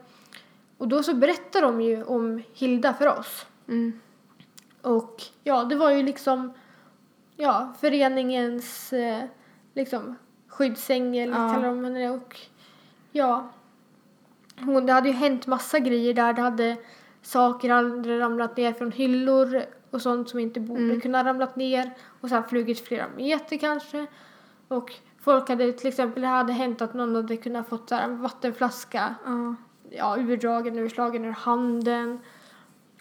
Och 0.79 0.89
då 0.89 1.03
så 1.03 1.15
berättade 1.15 1.67
de 1.67 1.81
ju 1.81 2.05
om 2.05 2.43
Hilda 2.55 2.95
för 2.95 3.19
oss. 3.19 3.47
Mm. 3.69 4.01
Och 4.83 5.23
ja, 5.45 5.65
det 5.65 5.77
var 5.77 5.91
ju 5.91 6.03
liksom, 6.03 6.53
ja, 7.37 7.75
föreningens 7.81 8.93
eh, 8.93 9.25
liksom 9.75 10.17
skyddsängel 10.61 11.29
Ja. 11.31 11.35
kallar 11.55 11.69
de 11.69 11.85
henne. 11.85 12.11
Och 12.11 12.37
ja, 13.13 13.49
hon, 14.61 14.87
det 14.87 14.93
hade 14.93 15.09
ju 15.09 15.15
hänt 15.15 15.47
massa 15.47 15.79
grejer 15.79 16.15
där. 16.15 16.33
Det 16.33 16.43
hade 16.43 16.77
saker 17.23 17.71
hade 17.71 18.19
ramlat 18.19 18.57
ner 18.57 18.73
från 18.73 18.93
hyllor 18.93 19.63
och 19.91 20.03
sånt 20.03 20.29
som 20.29 20.39
inte 20.39 20.61
borde 20.61 20.83
Mm. 20.83 21.01
kunna 21.01 21.25
ramlat 21.25 21.57
ner. 21.57 21.91
Och 22.21 22.29
sen 22.29 22.45
flugit 22.45 22.81
flera 22.81 23.07
meter 23.17 23.57
kanske. 23.57 24.07
Och 24.69 24.93
folk 25.21 25.49
hade 25.49 25.73
till 25.73 25.89
exempel, 25.89 26.23
det 26.23 26.29
hade 26.29 26.53
hänt 26.53 26.83
att 26.83 26.95
någon 26.95 27.15
hade 27.15 27.37
kunnat 27.37 27.69
fått 27.69 27.91
här, 27.91 28.05
en 28.05 28.23
vattenflaska 28.23 29.15
Ja. 29.25 29.55
ja, 29.91 30.17
urdragen, 30.19 30.79
urslagen 30.79 31.25
ur 31.25 31.33
handen. 31.33 32.19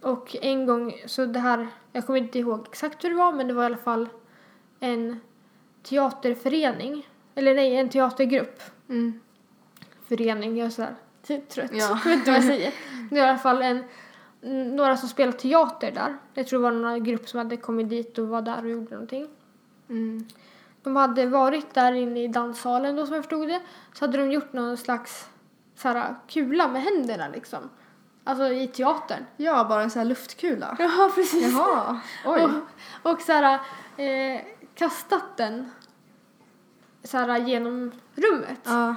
Och 0.01 0.35
en 0.41 0.65
gång, 0.65 0.93
så 1.05 1.25
det 1.25 1.39
här, 1.39 1.67
jag 1.91 2.05
kommer 2.05 2.19
inte 2.19 2.39
ihåg 2.39 2.67
exakt 2.69 3.03
hur 3.03 3.09
det 3.09 3.15
var, 3.15 3.33
men 3.33 3.47
det 3.47 3.53
var 3.53 3.63
i 3.63 3.65
alla 3.65 3.77
fall 3.77 4.09
en 4.79 5.19
teaterförening. 5.83 7.07
Eller 7.39 7.55
nej, 7.55 7.75
en 7.75 7.89
teatergrupp. 7.89 8.61
Mm. 8.89 9.19
Förening, 10.07 10.57
jag 10.57 10.65
är 10.65 10.69
så 10.69 10.81
här 10.81 10.95
typ 11.23 11.49
trött. 11.49 11.71
Ja. 11.73 11.99
Jag 12.03 12.11
vet 12.11 12.19
inte 12.19 12.31
vad 12.31 12.37
jag 12.37 12.45
säger. 12.45 12.73
Det 13.09 13.19
var 13.19 13.27
i 13.27 13.29
alla 13.29 13.37
fall 13.37 13.61
en, 13.61 13.83
några 14.75 14.97
som 14.97 15.09
spelade 15.09 15.37
teater 15.37 15.91
där. 15.91 16.17
Jag 16.33 16.47
tror 16.47 16.59
det 16.59 16.63
var 16.63 16.71
några 16.71 16.99
grupp 16.99 17.29
som 17.29 17.37
hade 17.37 17.57
kommit 17.57 17.89
dit 17.89 18.17
och 18.17 18.27
var 18.27 18.41
där 18.41 18.63
och 18.63 18.69
gjorde 18.69 18.91
någonting. 18.91 19.27
Mm. 19.89 20.27
De 20.83 20.95
hade 20.95 21.25
varit 21.25 21.73
där 21.73 21.93
inne 21.93 22.23
i 22.23 22.27
danssalen 22.27 22.95
då 22.95 23.05
som 23.05 23.15
jag 23.15 23.23
förstod 23.23 23.47
det. 23.47 23.61
Så 23.93 24.05
hade 24.05 24.17
de 24.17 24.31
gjort 24.31 24.53
någon 24.53 24.77
slags 24.77 25.29
så 25.75 26.03
kula 26.27 26.67
med 26.67 26.81
händerna 26.81 27.27
liksom. 27.27 27.69
Alltså 28.23 28.47
i 28.47 28.67
teatern. 28.67 29.25
Ja, 29.37 29.65
bara 29.69 29.83
en 29.83 29.91
sån 29.91 29.99
här 29.99 30.05
luftkula. 30.05 30.75
Ja, 30.79 31.11
precis. 31.15 31.53
Jaha, 31.53 31.99
oj. 32.25 32.43
Och, 32.43 33.11
och 33.11 33.21
så 33.21 33.31
här, 33.31 33.59
eh, 33.97 34.41
kastat 34.75 35.37
den 35.37 35.71
så 37.03 37.17
här, 37.17 37.37
genom 37.47 37.91
rummet. 38.15 38.59
Ja. 38.63 38.95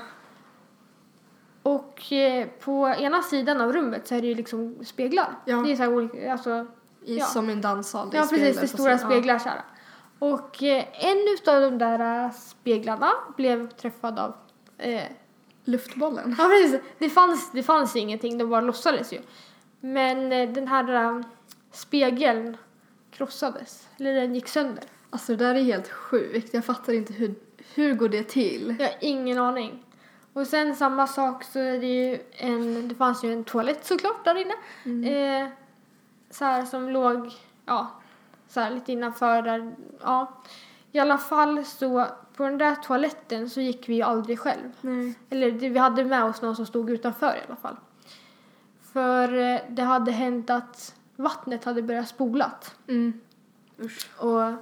Och 1.62 2.12
eh, 2.12 2.47
på 2.61 2.95
ena 2.99 3.23
sidan 3.23 3.61
av 3.61 3.73
rummet 3.73 4.09
så 4.09 4.15
är 4.15 4.21
det 4.21 4.27
ju 4.27 4.35
liksom 4.35 4.85
speglar. 4.85 5.35
Ja. 5.45 5.57
Det 5.57 5.73
är 5.73 5.77
så 5.77 5.83
här 5.83 5.93
olika, 5.95 6.33
alltså, 6.33 6.67
I, 7.05 7.19
Ja. 7.19 7.27
Som 7.27 7.49
en 7.51 7.61
danssal. 7.61 8.11
ja 8.12 8.27
precis, 8.31 8.57
det 8.57 8.62
är 8.62 8.67
stora 8.67 8.99
sidan. 8.99 9.11
speglar 9.11 9.38
så 9.38 9.49
här. 9.49 9.61
Och 10.19 10.62
eh, 10.62 10.85
en 10.93 11.35
utav 11.35 11.61
de 11.61 11.79
där 11.79 12.25
eh, 12.25 12.31
speglarna 12.33 13.11
blev 13.37 13.71
träffad 13.71 14.19
av 14.19 14.35
eh. 14.79 15.03
Luftbollen. 15.65 16.37
Ja 16.38 16.45
precis, 16.45 16.81
det 16.99 17.11
fanns, 17.11 17.53
det 17.53 17.62
fanns 17.62 17.97
ingenting, 17.97 18.38
det 18.38 18.47
bara 18.47 18.61
låtsades 18.61 19.12
ju. 19.12 19.21
Men 19.81 20.33
eh, 20.33 20.49
den 20.51 20.69
här 20.69 20.95
eh, 20.95 21.21
spegeln 21.73 22.57
krossades, 23.11 23.88
eller 23.99 24.15
den 24.15 24.35
gick 24.35 24.49
sönder. 24.49 24.85
Alltså 25.11 25.37
det 25.37 25.45
där 25.45 25.55
är 25.55 25.62
helt 25.62 25.88
sjukt. 25.88 26.55
Jag 26.55 26.65
fattar 26.65 26.93
inte 26.93 27.12
hur, 27.12 27.35
hur 27.74 27.94
går 27.94 28.08
det 28.08 28.22
till? 28.22 28.76
Jag 28.78 28.87
har 28.87 28.96
ingen 29.00 29.38
aning. 29.38 29.85
Och 30.32 30.46
sen 30.46 30.76
samma 30.76 31.06
sak 31.06 31.44
så 31.44 31.58
är 31.58 31.78
det 31.78 31.87
ju 31.87 32.18
en, 32.32 32.88
det 32.88 32.94
fanns 32.94 33.24
ju 33.24 33.32
en 33.32 33.44
toalett 33.44 33.85
såklart 33.85 34.24
där 34.24 34.35
inne. 34.35 34.54
Mm. 34.85 35.44
Eh, 35.44 35.48
så 36.30 36.44
här 36.44 36.64
som 36.64 36.90
låg, 36.90 37.32
ja, 37.66 37.90
så 38.48 38.61
här 38.61 38.70
lite 38.70 38.92
innanför 38.92 39.42
där, 39.42 39.74
ja. 40.00 40.32
I 40.92 40.98
alla 40.98 41.18
fall 41.18 41.64
så 41.64 42.06
på 42.37 42.42
den 42.42 42.58
där 42.58 42.74
toaletten 42.74 43.50
så 43.50 43.61
gick 43.61 43.88
vi 43.88 43.94
ju 43.94 44.02
aldrig 44.02 44.38
själv. 44.38 44.72
Nej. 44.80 45.14
Eller 45.30 45.50
vi 45.50 45.78
hade 45.78 46.04
med 46.04 46.24
oss 46.24 46.42
någon 46.42 46.56
som 46.56 46.66
stod 46.66 46.90
utanför 46.90 47.37
i 47.37 47.46
alla 47.46 47.56
fall. 47.56 47.76
För 48.92 49.38
eh, 49.38 49.61
det 49.68 49.82
hade 49.82 50.12
hänt 50.12 50.50
att 50.50 50.94
vattnet 51.16 51.64
hade 51.64 51.82
börjat 51.82 52.08
spolat. 52.08 52.74
Mm. 52.88 53.20
Usch. 53.80 54.11
Och, 54.18 54.52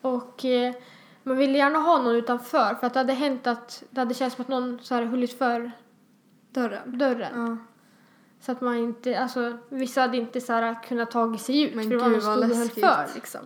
och 0.00 0.44
eh, 0.44 0.74
man 1.22 1.36
ville 1.36 1.58
gärna 1.58 1.78
ha 1.78 2.02
någon 2.02 2.14
utanför 2.14 2.74
för 2.74 2.86
att 2.86 2.92
det 2.92 3.00
hade 3.00 3.12
hänt 3.12 3.46
att 3.46 3.82
det 3.90 4.00
hade 4.00 4.14
känts 4.14 4.36
som 4.36 4.42
att 4.42 4.48
någon 4.48 4.78
så 4.82 4.94
här 4.94 5.04
hållit 5.04 5.38
för 5.38 5.70
Dörren. 6.50 6.98
dörren. 6.98 7.46
Ja. 7.46 7.56
Så 8.40 8.52
att 8.52 8.60
man 8.60 8.76
inte, 8.76 9.18
alltså 9.20 9.58
vissa 9.68 10.00
hade 10.00 10.16
inte 10.16 10.40
så 10.40 10.52
här 10.52 10.82
kunnat 10.82 11.10
ta 11.10 11.38
sig 11.38 11.62
ut 11.62 11.74
Men 11.74 11.84
för 11.90 11.90
gud, 12.10 12.22
vad 12.22 12.38
läskigt. 12.48 12.84
för 12.84 13.06
liksom. 13.14 13.40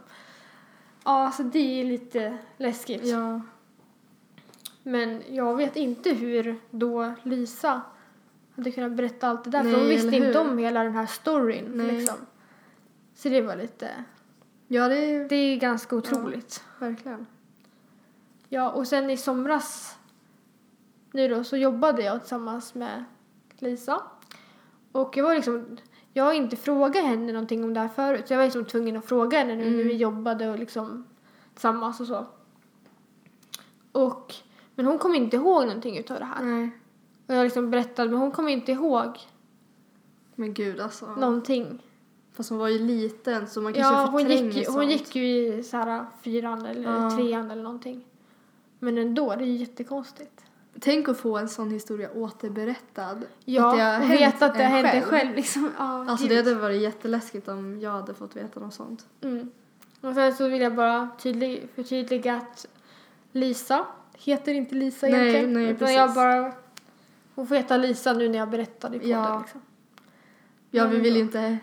Ja, 1.05 1.33
så 1.37 1.43
det 1.43 1.81
är 1.81 1.85
lite 1.85 2.39
läskigt. 2.57 3.05
Ja. 3.07 3.41
Men 4.83 5.23
jag 5.31 5.57
vet 5.57 5.77
inte 5.77 6.11
hur 6.11 6.57
då 6.71 7.13
Lisa 7.23 7.81
hade 8.57 8.71
kunnat 8.73 8.93
berätta 8.93 9.29
allt 9.29 9.45
det 9.45 9.51
där. 9.51 9.63
för 9.63 9.71
Nej, 9.71 9.79
hon 9.81 9.89
visste 9.89 10.17
inte 10.17 10.39
om 10.39 10.59
hela 10.59 10.83
den 10.83 10.93
här 10.93 11.07
storyn. 11.07 11.65
Nej. 11.75 11.87
Liksom. 11.87 12.17
Så 13.15 13.29
det 13.29 13.41
var 13.43 13.57
lite... 13.57 13.91
Ja, 14.69 14.89
det 14.89 14.97
är 14.99 15.29
Det 15.29 15.37
är 15.37 15.57
ganska 15.57 15.97
otroligt. 15.97 16.65
verkligen. 16.79 17.27
Ja, 18.49 18.71
och 18.71 18.87
sen 18.89 19.11
i 19.11 19.17
somras 19.17 19.97
nu 21.13 21.29
då 21.29 21.45
så 21.45 21.57
jobbade 21.57 22.03
jag 22.03 22.21
tillsammans 22.21 22.75
med 22.75 23.05
Lisa. 23.59 24.03
Och 24.93 25.17
jag 25.17 25.25
var 25.25 25.35
liksom... 25.35 25.77
Jag 26.13 26.25
har 26.25 26.33
inte 26.33 26.57
frågat 26.57 27.05
henne 27.05 27.33
någonting 27.33 27.65
om 27.65 27.75
det 27.75 27.81
här 27.81 27.89
förut. 27.89 28.29
Så 28.29 28.33
jag 28.33 28.39
var 28.39 28.45
liksom 28.45 28.65
tvungen 28.65 28.97
att 28.97 29.05
fråga 29.05 29.39
henne 29.39 29.55
nu 29.55 29.65
när 29.65 29.75
Mm. 29.75 29.89
vi 29.89 29.95
jobbade 29.97 30.49
och 30.51 30.59
liksom 30.59 31.05
tillsammans 31.53 32.01
och 32.01 32.07
så. 32.07 32.27
Och... 33.93 34.35
Men 34.75 34.87
hon 34.87 34.99
kom 34.99 35.15
inte 35.15 35.37
ihåg 35.37 35.67
någonting 35.67 35.99
utav 35.99 36.19
det 36.19 36.25
här. 36.25 36.43
Nej. 36.45 36.71
Och 37.27 37.35
jag 37.35 37.45
liksom 37.45 37.71
berättade, 37.71 38.11
men 38.11 38.19
hon 38.21 38.31
kom 38.31 38.49
inte 38.49 38.73
ihåg 38.73 39.19
Men 40.35 40.55
gud 40.55 40.81
alltså. 40.81 41.07
någonting. 41.15 41.83
Fast 42.33 42.51
hon 42.51 42.59
var 42.59 42.69
ju 42.69 42.79
liten 42.79 43.47
så 43.49 43.61
man 43.61 43.73
kanske 43.73 43.95
Ja, 43.95 44.07
hon 44.07 44.31
gick, 44.31 44.57
ju- 44.57 44.71
hon 44.73 44.91
gick 44.91 45.17
ju 45.17 45.25
i 45.55 45.63
så 45.63 45.77
här 45.77 46.07
fyran 46.23 46.67
eller 46.67 46.93
Ja. 47.03 47.11
trean 47.11 47.51
eller 47.51 47.63
någonting. 47.63 48.05
Men 48.79 48.99
ändå, 48.99 49.35
det 49.35 49.45
är 49.45 49.47
ju 49.47 49.57
jättekonstigt. 49.57 50.43
Tänk 50.81 51.09
att 51.09 51.19
få 51.19 51.39
en 51.39 51.49
sån 51.49 51.71
historia 51.71 52.11
återberättad. 52.15 53.25
Ja, 53.45 53.97
att 53.97 54.03
och 54.05 54.11
veta 54.11 54.47
att 54.47 54.55
det 54.55 54.63
en 54.65 54.85
själv. 54.85 55.03
själv. 55.03 55.35
Liksom. 55.37 55.73
Ja, 55.79 56.11
Alltså 56.11 56.27
det 56.27 56.37
hade 56.37 56.55
varit 56.55 56.83
jätteläskigt 56.83 57.49
om 57.49 57.81
jag 57.81 57.91
hade 57.91 58.15
fått 58.15 58.37
veta 58.37 58.61
något 58.61 58.75
sånt. 58.75 59.07
Mm. 59.21 59.51
Och 60.01 60.15
sen 60.15 60.35
så 60.35 60.49
vill 60.49 60.61
jag 60.63 60.75
bara 60.75 61.09
tydlig, 61.19 61.69
förtydliga 61.75 62.35
att 62.35 62.67
Lisa 63.33 63.87
heter 64.15 64.55
inte 64.55 64.75
Lisa 64.75 65.07
Nej, 65.07 65.21
egentligen. 65.21 65.53
nej, 65.53 65.65
utan 65.65 65.79
precis. 65.79 65.97
jag 65.97 66.15
bara... 66.15 66.53
Hon 67.35 67.47
får 67.47 67.55
heta 67.55 67.77
Lisa 67.77 68.13
nu 68.13 68.29
när 68.29 68.39
jag 68.39 68.51
berättade 68.51 68.97
i 68.97 69.01
podden. 69.01 69.15
Ja. 69.19 69.39
Liksom. 69.41 69.61
Ja, 70.71 70.87
vi 70.87 70.99
vill 71.01 71.15
då. 71.15 71.21
inte 71.21 71.59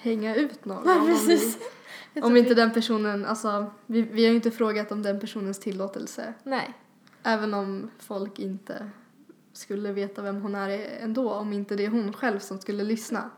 hänga 0.00 0.34
ut 0.34 0.64
någon. 0.64 0.82
Nej, 0.86 1.00
precis. 1.06 1.58
Om 2.22 2.36
inte 2.36 2.54
den 2.54 2.72
personen, 2.72 3.26
alltså 3.26 3.66
vi, 3.86 4.02
vi 4.02 4.24
har 4.24 4.30
ju 4.30 4.36
inte 4.36 4.50
frågat 4.50 4.92
om 4.92 5.02
den 5.02 5.20
personens 5.20 5.58
tillåtelse. 5.58 6.34
Nej. 6.42 6.74
Även 7.22 7.54
om 7.54 7.90
folk 7.98 8.38
inte 8.38 8.90
skulle 9.52 9.92
veta 9.92 10.22
vem 10.22 10.42
hon 10.42 10.54
är 10.54 10.98
ändå, 11.00 11.32
om 11.32 11.52
inte 11.52 11.76
det 11.76 11.84
är 11.84 11.88
hon 11.88 12.12
själv 12.12 12.38
som 12.38 12.58
skulle 12.58 12.84
lyssna. 12.84 13.30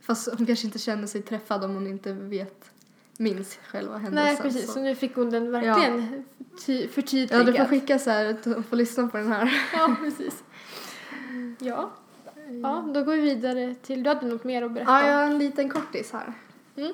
Fast 0.00 0.28
hon 0.38 0.46
kanske 0.46 0.66
inte 0.66 0.78
känner 0.78 1.06
sig 1.06 1.22
träffad 1.22 1.64
om 1.64 1.74
hon 1.74 1.86
inte 1.86 2.12
vet, 2.12 2.70
minns 3.16 3.58
själva 3.66 3.98
händelsen. 3.98 4.24
Nej, 4.24 4.36
precis. 4.36 4.66
Så 4.66 4.72
Så. 4.72 4.80
nu 4.80 4.94
fick 4.94 5.14
hon 5.16 5.30
den 5.30 5.52
verkligen 5.52 6.24
Ja, 6.66 6.88
förtydligad. 6.88 7.46
du 7.46 7.52
får 7.52 7.64
skicka 7.64 7.98
så 7.98 8.10
här 8.10 8.24
att 8.26 8.44
hon 8.44 8.62
får 8.64 8.76
lyssna 8.76 9.08
på 9.08 9.16
den 9.16 9.32
här. 9.32 9.54
Ja, 9.72 9.96
precis. 10.00 10.44
Ja. 11.58 11.90
ja, 12.62 12.84
då 12.94 13.02
går 13.04 13.12
vi 13.12 13.20
vidare 13.20 13.74
till... 13.82 14.02
Du 14.02 14.08
hade 14.10 14.26
något 14.26 14.44
mer 14.44 14.62
att 14.62 14.72
berätta 14.72 14.90
Ja, 14.90 15.06
jag 15.06 15.16
har 15.16 15.24
en 15.24 15.38
liten 15.38 15.70
kortis 15.70 16.12
här. 16.12 16.32
Mm. 16.76 16.92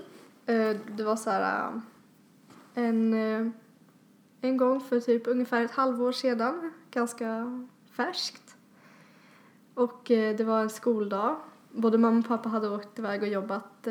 Eh, 0.50 0.76
Det 0.96 1.04
var 1.04 1.16
så 1.16 1.30
här 1.30 1.68
eh, 2.74 2.84
en, 2.84 3.14
eh, 3.14 3.46
en 4.40 4.56
gång 4.56 4.80
för 4.80 5.00
typ 5.00 5.26
ungefär 5.26 5.64
ett 5.64 5.70
halvår 5.70 6.12
sedan, 6.12 6.72
ganska 6.90 7.60
färskt. 7.90 8.56
Och 9.74 10.02
det 10.06 10.44
var 10.44 10.60
en 10.60 10.70
skoldag. 10.70 11.36
Både 11.72 11.98
mamma 11.98 12.18
och 12.18 12.28
pappa 12.28 12.48
hade 12.48 12.68
åkt 12.70 12.98
iväg 12.98 13.22
och 13.22 13.28
jobbat 13.28 13.88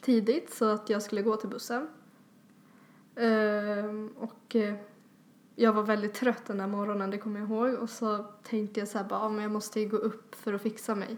tidigt 0.00 0.54
så 0.54 0.64
att 0.64 0.90
jag 0.90 1.02
skulle 1.02 1.22
gå 1.22 1.36
till 1.36 1.48
bussen. 1.48 1.88
Ehm, 3.16 4.10
Och 4.16 4.56
jag 5.56 5.72
var 5.72 5.82
väldigt 5.82 6.14
trött 6.14 6.44
den 6.46 6.58
där 6.58 6.66
morgonen, 6.66 7.10
det 7.10 7.18
kommer 7.18 7.40
jag 7.40 7.48
ihåg. 7.48 7.74
Och 7.74 7.90
så 7.90 8.24
tänkte 8.42 8.80
jag 8.80 8.88
så 8.88 8.98
här 8.98 9.04
bara, 9.04 9.20
ah, 9.20 9.28
men 9.28 9.42
jag 9.42 9.52
måste 9.52 9.80
ju 9.80 9.88
gå 9.88 9.96
upp 9.96 10.34
för 10.34 10.52
att 10.52 10.62
fixa 10.62 10.94
mig. 10.94 11.16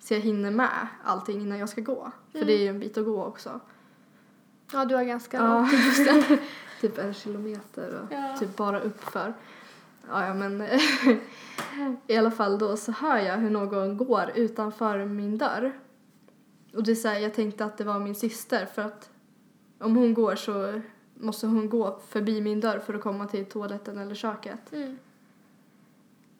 Så 0.00 0.14
jag 0.14 0.20
hinner 0.20 0.50
med 0.50 0.88
allting 1.04 1.40
innan 1.40 1.58
jag 1.58 1.68
ska 1.68 1.80
gå. 1.80 2.12
För 2.32 2.44
det 2.44 2.52
är 2.52 2.58
ju 2.62 2.68
en 2.68 2.80
bit 2.80 2.98
att 2.98 3.04
gå 3.04 3.24
också. 3.24 3.60
Ja, 4.72 4.84
du 4.84 4.94
har 4.94 5.04
ganska 5.04 5.46
långt 5.48 5.70
till 5.70 5.78
bussen. 5.78 6.38
typ 6.80 6.98
en 6.98 7.14
kilometer 7.14 8.00
och 8.00 8.12
Ja. 8.12 8.36
typ 8.40 8.56
bara 8.56 8.80
uppför. 8.80 9.34
Ja, 10.10 10.26
ja 10.26 10.34
men 10.34 10.62
i 12.06 12.16
alla 12.16 12.30
fall 12.30 12.58
då 12.58 12.76
så 12.76 12.92
hör 12.92 13.18
jag 13.18 13.36
hur 13.36 13.50
någon 13.50 13.96
går 13.96 14.30
utanför 14.34 15.04
min 15.04 15.38
dörr. 15.38 15.72
Och 16.74 16.82
det 16.82 16.90
är 16.90 16.94
så 16.94 17.08
här, 17.08 17.18
jag 17.18 17.34
tänkte 17.34 17.64
att 17.64 17.78
det 17.78 17.84
var 17.84 17.98
min 17.98 18.14
syster 18.14 18.66
för 18.66 18.82
att 18.82 19.10
om 19.78 19.96
hon 19.96 20.14
går 20.14 20.34
så 20.36 20.80
måste 21.14 21.46
hon 21.46 21.68
gå 21.68 22.00
förbi 22.08 22.40
min 22.40 22.60
dörr 22.60 22.78
för 22.78 22.94
att 22.94 23.00
komma 23.02 23.26
till 23.26 23.44
toaletten 23.46 23.98
eller 23.98 24.14
köket. 24.14 24.72
Mm. 24.72 24.98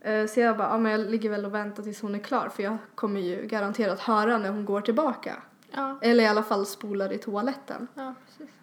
Eh, 0.01 0.27
Så 0.27 0.41
jag 0.41 0.57
bara, 0.57 0.69
ja 0.69 0.79
men 0.79 0.93
jag 0.93 1.01
ligger 1.11 1.31
väl 1.31 1.45
och 1.45 1.55
väntar 1.55 1.83
tills 1.83 2.01
hon 2.01 2.15
är 2.15 2.19
klar 2.19 2.49
för 2.49 2.63
jag 2.63 2.77
kommer 2.95 3.21
ju 3.21 3.47
garanterat 3.47 4.01
höra 4.01 4.39
när 4.39 4.51
hon 4.51 4.65
går 4.65 4.81
tillbaka. 4.81 5.37
Ja. 5.71 5.99
Eller 6.03 6.25
i 6.25 6.27
alla 6.27 6.43
fall 6.43 6.67
spolar 6.67 7.13
i 7.13 7.19
toaletten. 7.19 7.89
ja, 7.95 8.15
precis. 8.27 8.55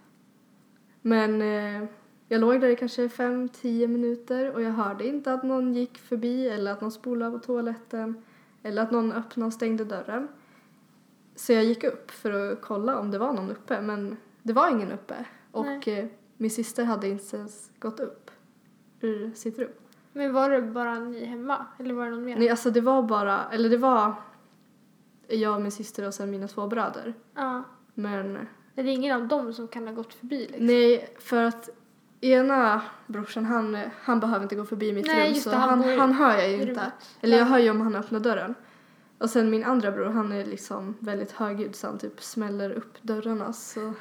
Men 1.01 1.41
eh, 1.41 1.89
jag 2.27 2.41
låg 2.41 2.61
där 2.61 2.67
i 2.67 2.75
kanske 2.75 3.07
5-10 3.07 3.87
minuter 3.87 4.51
och 4.51 4.61
jag 4.61 4.71
hörde 4.71 5.07
inte 5.07 5.33
att 5.33 5.43
någon 5.43 5.73
gick 5.73 5.97
förbi 5.97 6.49
eller 6.49 6.71
att 6.71 6.81
någon 6.81 6.91
spolade 6.91 7.31
på 7.31 7.39
toaletten 7.39 8.23
eller 8.63 8.81
att 8.81 8.91
någon 8.91 9.11
öppnade 9.11 9.47
och 9.47 9.53
stängde 9.53 9.85
dörren. 9.85 10.27
Så 11.35 11.53
jag 11.53 11.63
gick 11.63 11.83
upp 11.83 12.11
för 12.11 12.51
att 12.51 12.61
kolla 12.61 12.99
om 12.99 13.11
det 13.11 13.17
var 13.17 13.33
någon 13.33 13.51
uppe 13.51 13.81
men 13.81 14.17
det 14.43 14.53
var 14.53 14.69
ingen 14.69 14.91
uppe. 14.91 15.25
Och 15.51 15.87
eh, 15.87 16.05
min 16.37 16.51
syster 16.51 16.83
hade 16.83 17.07
inte 17.07 17.37
ens 17.37 17.71
gått 17.79 17.99
upp 17.99 18.31
ur 18.99 19.31
sitt 19.35 19.59
rum. 19.59 19.71
Men 20.13 20.33
var 20.33 20.49
det 20.49 20.61
bara 20.61 20.99
ni 20.99 21.25
hemma? 21.25 21.65
Eller 21.79 21.93
var 21.93 22.05
det 22.05 22.11
någon 22.11 22.25
mer? 22.25 22.37
Nej, 22.37 22.49
alltså 22.49 22.71
det 22.71 22.81
var 22.81 23.03
bara, 23.03 23.45
eller 23.51 23.69
det 23.69 23.77
var 23.77 24.13
jag, 25.27 25.61
min 25.61 25.71
syster 25.71 26.07
och 26.07 26.13
sen 26.13 26.31
mina 26.31 26.47
två 26.47 26.67
bröder. 26.67 27.13
Ja. 27.35 27.63
Men 27.93 28.47
Är 28.75 28.83
det 28.83 28.89
ingen 28.91 29.15
av 29.21 29.27
dem 29.27 29.53
som 29.53 29.67
kan 29.67 29.87
ha 29.87 29.93
gått 29.93 30.13
förbi 30.13 30.39
liksom? 30.39 30.65
Nej, 30.65 31.15
för 31.19 31.43
att 31.43 31.69
ena 32.21 32.81
brorsan 33.07 33.45
han, 33.45 33.77
han 34.01 34.19
behöver 34.19 34.43
inte 34.43 34.55
gå 34.55 34.65
förbi 34.65 34.93
mitt 34.93 35.07
Nej, 35.07 35.27
rum 35.33 35.35
så 35.35 35.49
det, 35.49 35.55
han 35.55 35.83
han, 35.83 35.99
han 35.99 36.13
hör 36.13 36.31
jag 36.37 36.47
ju 36.49 36.53
inte. 36.53 36.65
rummet. 36.65 36.93
Eller 37.21 37.37
jag 37.37 37.45
Ja. 37.47 37.49
hör 37.49 37.59
ju 37.59 37.69
om 37.69 37.81
han 37.81 37.95
öppnar 37.95 38.19
dörren. 38.19 38.55
Och 39.17 39.29
sen 39.29 39.49
min 39.49 39.63
andra 39.63 39.91
bror 39.91 40.05
han 40.05 40.31
är 40.31 40.45
liksom 40.45 40.95
väldigt 40.99 41.31
högljudd 41.31 41.75
så 41.75 41.87
han 41.87 41.97
typ 41.97 42.21
smäller 42.21 42.71
upp 42.71 42.93
dörrarna 43.01 43.53
så 43.53 43.93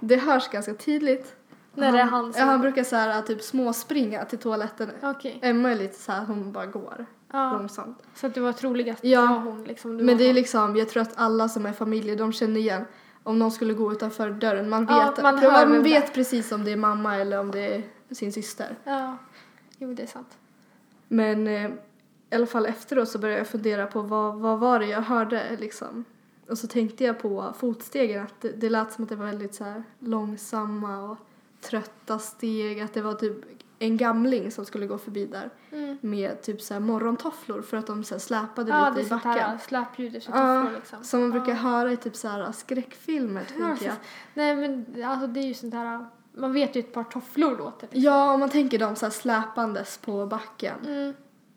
det 0.00 0.16
hörs 0.16 0.48
ganska 0.48 0.74
tydligt. 0.74 1.34
När 1.74 1.92
det 1.92 1.98
är 2.00 2.04
han 2.04 2.32
som- 2.32 2.40
Ja, 2.40 2.46
han 2.46 2.60
brukar 2.60 2.84
så 2.84 2.96
här 2.96 3.22
typ 3.22 3.42
småspringa 3.42 4.24
till 4.24 4.38
toaletten. 4.38 4.90
Okej. 5.02 5.38
Emma 5.42 5.70
är 5.70 5.76
lite 5.76 5.98
så 5.98 6.12
här, 6.12 6.24
hon 6.24 6.52
bara 6.52 6.66
går 6.66 7.06
Ja. 7.32 7.52
långsamt. 7.52 7.98
Så 8.14 8.26
att 8.26 8.34
det 8.34 8.40
var 8.40 8.52
troligast 8.52 9.04
Ja. 9.04 9.20
det 9.20 9.26
var 9.26 9.38
hon 9.38 9.64
liksom? 9.64 9.96
Men 9.96 10.18
det 10.18 10.24
är 10.24 10.34
liksom, 10.34 10.76
jag 10.76 10.88
tror 10.88 11.02
att 11.02 11.12
alla 11.14 11.48
som 11.48 11.66
är 11.66 11.72
familjer, 11.72 12.16
de 12.16 12.32
känner 12.32 12.60
igen 12.60 12.84
om 13.22 13.38
någon 13.38 13.50
skulle 13.50 13.74
gå 13.74 13.92
utanför 13.92 14.30
dörren. 14.30 14.68
Man 14.68 14.86
vet, 14.86 14.96
Ja, 14.96 15.14
man 15.22 15.34
man 15.42 15.72
det 15.72 15.78
vet 15.78 16.14
precis 16.14 16.52
om 16.52 16.64
det 16.64 16.70
är 16.70 16.76
mamma 16.76 17.16
eller 17.16 17.40
om 17.40 17.50
det 17.50 17.74
är 17.74 17.82
sin 18.10 18.32
syster. 18.32 18.78
Ja. 18.84 19.16
Jo, 19.78 19.94
det 19.94 20.02
är 20.02 20.06
sant. 20.06 20.38
Men 21.08 21.46
eh, 21.46 21.70
i 22.30 22.34
alla 22.34 22.46
fall 22.46 22.66
efteråt 22.66 23.08
så 23.08 23.18
började 23.18 23.40
jag 23.40 23.48
fundera 23.48 23.86
på 23.86 24.02
vad, 24.02 24.38
vad 24.40 24.58
var 24.58 24.78
det 24.78 24.86
jag 24.86 25.02
hörde 25.02 25.56
liksom. 25.60 26.04
Och 26.48 26.58
så 26.58 26.66
tänkte 26.66 27.04
jag 27.04 27.18
på 27.18 27.54
fotstegen, 27.58 28.22
att 28.22 28.40
det, 28.40 28.48
det 28.48 28.70
lät 28.70 28.92
som 28.92 29.04
att 29.04 29.10
det 29.10 29.16
var 29.16 29.26
väldigt 29.26 29.54
så 29.54 29.64
här 29.64 29.82
långsamma 29.98 31.10
och 31.10 31.16
trötta 31.60 32.18
steg, 32.18 32.80
att 32.80 32.94
det 32.94 33.02
var 33.02 33.14
typ 33.14 33.36
en 33.82 33.96
gamling 33.96 34.50
som 34.50 34.64
skulle 34.64 34.86
gå 34.86 34.98
förbi 34.98 35.26
där 35.26 35.50
Mm. 35.72 35.98
med 36.00 36.42
typ 36.42 36.60
så 36.62 36.74
här 36.74 36.80
morgontofflor 36.80 37.62
för 37.62 37.76
att 37.76 37.86
de 37.86 38.04
så 38.04 38.14
här 38.14 38.18
släpade 38.20 38.70
Ja, 38.70 38.88
lite 38.90 39.06
i 39.06 39.10
backen. 39.10 39.30
här 39.32 39.58
släpljud 39.58 40.22
som 40.22 40.34
Ja, 40.34 40.62
tofflor 40.62 40.76
liksom. 40.78 41.04
Som 41.04 41.20
man 41.20 41.30
brukar 41.30 41.48
Ja. 41.52 41.54
höra 41.58 41.92
i 41.92 41.96
typ 41.96 42.16
så 42.16 42.28
här 42.28 42.52
skräckfilmer, 42.52 43.46
Ja, 43.58 43.66
tänker 43.66 43.86
jag. 43.86 43.94
Nej 44.34 44.56
men 44.56 45.04
alltså 45.04 45.26
det 45.26 45.40
är 45.40 45.44
ju 45.46 45.54
sånt 45.54 45.74
här, 45.74 46.06
man 46.32 46.52
vet 46.52 46.76
ju 46.76 46.80
ett 46.80 46.92
par 46.92 47.04
tofflor 47.04 47.56
låter. 47.58 47.88
Ja, 47.92 48.32
om 48.34 48.40
man 48.40 48.48
tänker 48.50 48.78
dem 48.78 48.96
så 48.96 49.06
här 49.06 49.10
släpandes 49.10 49.98
på 49.98 50.26
backen. 50.26 50.78
Mm. 50.86 51.14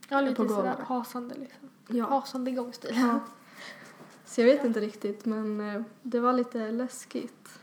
Ja, 0.09 0.21
lite 0.21 0.47
sådär 0.49 0.75
hasande 0.87 1.35
liksom. 1.35 1.69
Ja. 1.87 2.05
Hasande 2.05 2.51
gångstil. 2.51 2.91
ja. 2.95 3.19
Så 4.25 4.41
jag 4.41 4.45
vet 4.45 4.63
inte 4.65 4.79
riktigt, 4.79 5.25
men 5.25 5.75
eh, 5.75 5.81
det 6.01 6.19
var 6.19 6.33
lite 6.33 6.71
läskigt. 6.71 7.59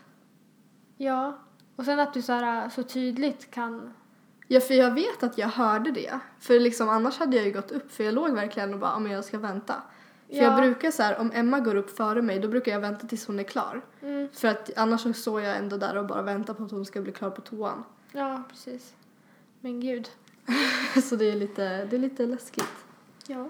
Ja. 0.96 1.38
Och 1.76 1.84
sen 1.84 2.00
att 2.00 2.14
du 2.14 2.22
så, 2.22 2.32
här, 2.32 2.68
så 2.68 2.82
tydligt 2.82 3.50
kan... 3.50 3.92
Ja, 4.52 4.60
för 4.60 4.74
jag 4.74 4.94
vet 4.94 5.22
att 5.22 5.38
jag 5.38 5.48
hörde 5.48 5.90
det. 5.90 6.20
För 6.40 6.60
liksom 6.60 6.88
annars 6.88 7.18
hade 7.18 7.36
jag 7.36 7.46
ju 7.46 7.52
gått 7.52 7.70
upp, 7.70 7.92
för 7.92 8.04
jag 8.04 8.14
låg 8.14 8.30
verkligen 8.30 8.74
och 8.74 8.80
bara, 8.80 8.98
men 8.98 9.12
jag 9.12 9.24
ska 9.24 9.38
vänta. 9.38 9.74
För 10.28 10.36
Ja. 10.36 10.42
jag 10.42 10.56
brukar 10.56 10.90
så 10.90 11.02
här, 11.02 11.18
om 11.18 11.30
Emma 11.34 11.60
går 11.60 11.74
upp 11.74 11.96
före 11.96 12.22
mig, 12.22 12.38
då 12.38 12.48
brukar 12.48 12.72
jag 12.72 12.80
vänta 12.80 13.06
tills 13.06 13.26
hon 13.26 13.38
är 13.38 13.42
klar. 13.42 13.82
Mm. 14.02 14.28
För 14.32 14.48
att 14.48 14.70
annars 14.76 15.00
så 15.00 15.12
står 15.12 15.40
jag 15.40 15.56
ändå 15.56 15.76
där 15.76 15.96
och 15.96 16.06
bara 16.06 16.22
väntar 16.22 16.54
på 16.54 16.64
att 16.64 16.70
hon 16.70 16.86
ska 16.86 17.00
bli 17.00 17.12
klar 17.12 17.30
på 17.30 17.40
toan. 17.40 17.84
Ja, 18.12 18.42
precis. 18.50 18.94
Men 19.60 19.80
gud. 19.80 20.08
så 21.04 21.16
det 21.16 21.30
är 21.30 21.36
lite, 21.36 21.84
det 21.84 21.96
är 21.96 22.00
lite 22.00 22.26
läskigt. 22.26 22.84
Ja. 23.26 23.48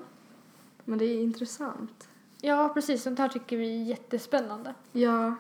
Men 0.85 0.99
det 0.99 1.05
är 1.05 1.23
intressant. 1.23 2.09
Ja, 2.41 2.69
precis. 2.75 3.03
Sånt 3.03 3.19
här 3.19 3.29
tycker 3.29 3.57
vi 3.57 3.81
är 3.83 3.85
jättespännande. 3.85 4.75
Ja, 4.93 5.35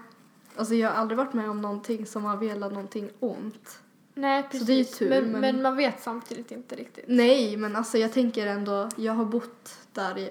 alltså 0.57 0.75
jag 0.75 0.91
har 0.91 0.97
aldrig 0.97 1.19
varit 1.19 1.33
med 1.33 1.51
om 1.51 1.61
någonting 1.63 2.07
som 2.07 2.25
har 2.25 2.37
velat 2.37 2.73
någonting 2.73 3.11
ont. 3.21 3.81
Nej, 4.21 4.43
Så 4.43 4.49
precis. 4.51 4.67
det 4.67 4.73
är 4.73 4.77
ju 4.77 4.85
tur, 4.85 5.09
men, 5.11 5.31
men- 5.33 5.41
men... 5.41 5.63
man 5.63 5.77
vet 5.77 6.01
samtidigt 6.03 6.51
inte 6.51 6.77
riktigt. 6.77 7.05
Nej, 7.09 7.57
men 7.57 7.77
alltså 7.77 7.99
jag 7.99 8.13
tänker 8.13 8.47
ändå, 8.47 8.89
jag 8.97 9.13
har 9.13 9.25
bott 9.25 9.79
där 9.93 10.19
i 10.19 10.31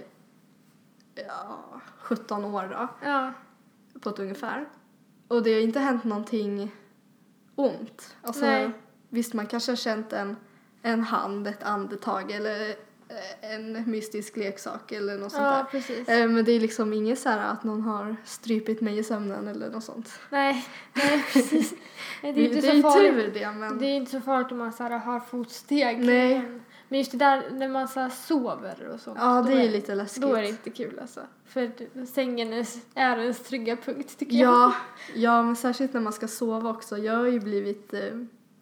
ja, 1.27 1.81
17 1.99 2.45
år 2.45 2.67
då, 2.71 2.87
Ja. 3.07 3.33
på 4.01 4.09
ett 4.09 4.19
ungefär. 4.19 4.69
Och 5.27 5.43
det 5.43 5.53
har 5.53 5.61
inte 5.61 5.79
hänt 5.79 6.03
någonting 6.03 6.71
ont. 7.55 8.15
Alltså, 8.21 8.45
Nej. 8.45 8.71
visst, 9.09 9.33
man 9.33 9.47
kanske 9.47 9.71
har 9.71 9.77
känt 9.77 10.13
en, 10.13 10.35
en 10.81 11.03
hand, 11.03 11.47
ett 11.47 11.63
andetag 11.63 12.31
eller 12.31 12.75
en 13.41 13.91
mystisk 13.91 14.37
leksak 14.37 14.91
eller 14.91 15.17
något 15.17 15.31
sånt 15.31 15.43
Ja, 15.43 15.51
där. 15.51 15.63
precis. 15.63 16.09
Eh, 16.09 16.27
Men 16.29 16.45
det 16.45 16.51
är 16.51 16.59
liksom 16.59 16.93
inget 16.93 17.19
så 17.19 17.29
att 17.29 17.63
någon 17.63 17.81
har 17.81 18.15
strypit 18.25 18.81
mig 18.81 18.97
i 18.97 19.03
sömnen 19.03 19.47
eller 19.47 19.69
något 19.69 19.83
sånt. 19.83 20.19
Nej, 20.29 20.65
nej, 20.93 21.25
precis. 21.33 21.73
Nej, 22.23 22.33
det 22.33 22.41
är 22.41 22.43
inte 22.45 22.55
det 22.55 22.61
så 22.61 22.67
är 22.69 22.73
ju 22.75 22.81
farligt. 22.81 23.13
tur 23.13 23.31
det, 23.33 23.51
men... 23.51 23.77
Det 23.77 23.85
är 23.85 23.95
inte 23.95 24.11
så 24.11 24.21
farligt 24.21 24.51
om 24.51 24.57
man 24.57 24.73
så 24.73 24.83
hör 24.83 25.19
fotsteg. 25.19 25.99
Nej. 26.05 26.49
Men, 26.87 26.99
just 26.99 27.11
det 27.11 27.17
där 27.17 27.43
när 27.51 27.67
man 27.67 27.87
så 27.87 28.09
sover 28.09 28.89
och 28.93 28.99
sånt. 28.99 29.17
Ja, 29.21 29.41
det 29.47 29.53
är 29.53 29.63
ju 29.63 29.69
lite 29.69 29.95
läskigt. 29.95 30.21
Då 30.21 30.33
är 30.33 30.41
det 30.41 30.49
inte 30.49 30.69
kul 30.69 30.99
alltså. 31.01 31.21
För 31.45 31.71
sängen 32.05 32.53
är, 32.53 32.65
är 32.95 33.17
ens 33.19 33.43
trygga 33.43 33.75
punkt 33.75 34.17
tycker 34.19 34.37
jag. 34.37 34.53
Ja, 34.53 34.73
ja, 35.15 35.41
men 35.43 35.55
särskilt 35.55 35.93
när 35.93 36.01
man 36.01 36.13
ska 36.13 36.27
sova 36.27 36.69
också. 36.69 36.97
Jag 36.97 37.13
har 37.15 37.25
ju 37.27 37.39
blivit 37.39 37.93
eh, 37.93 38.01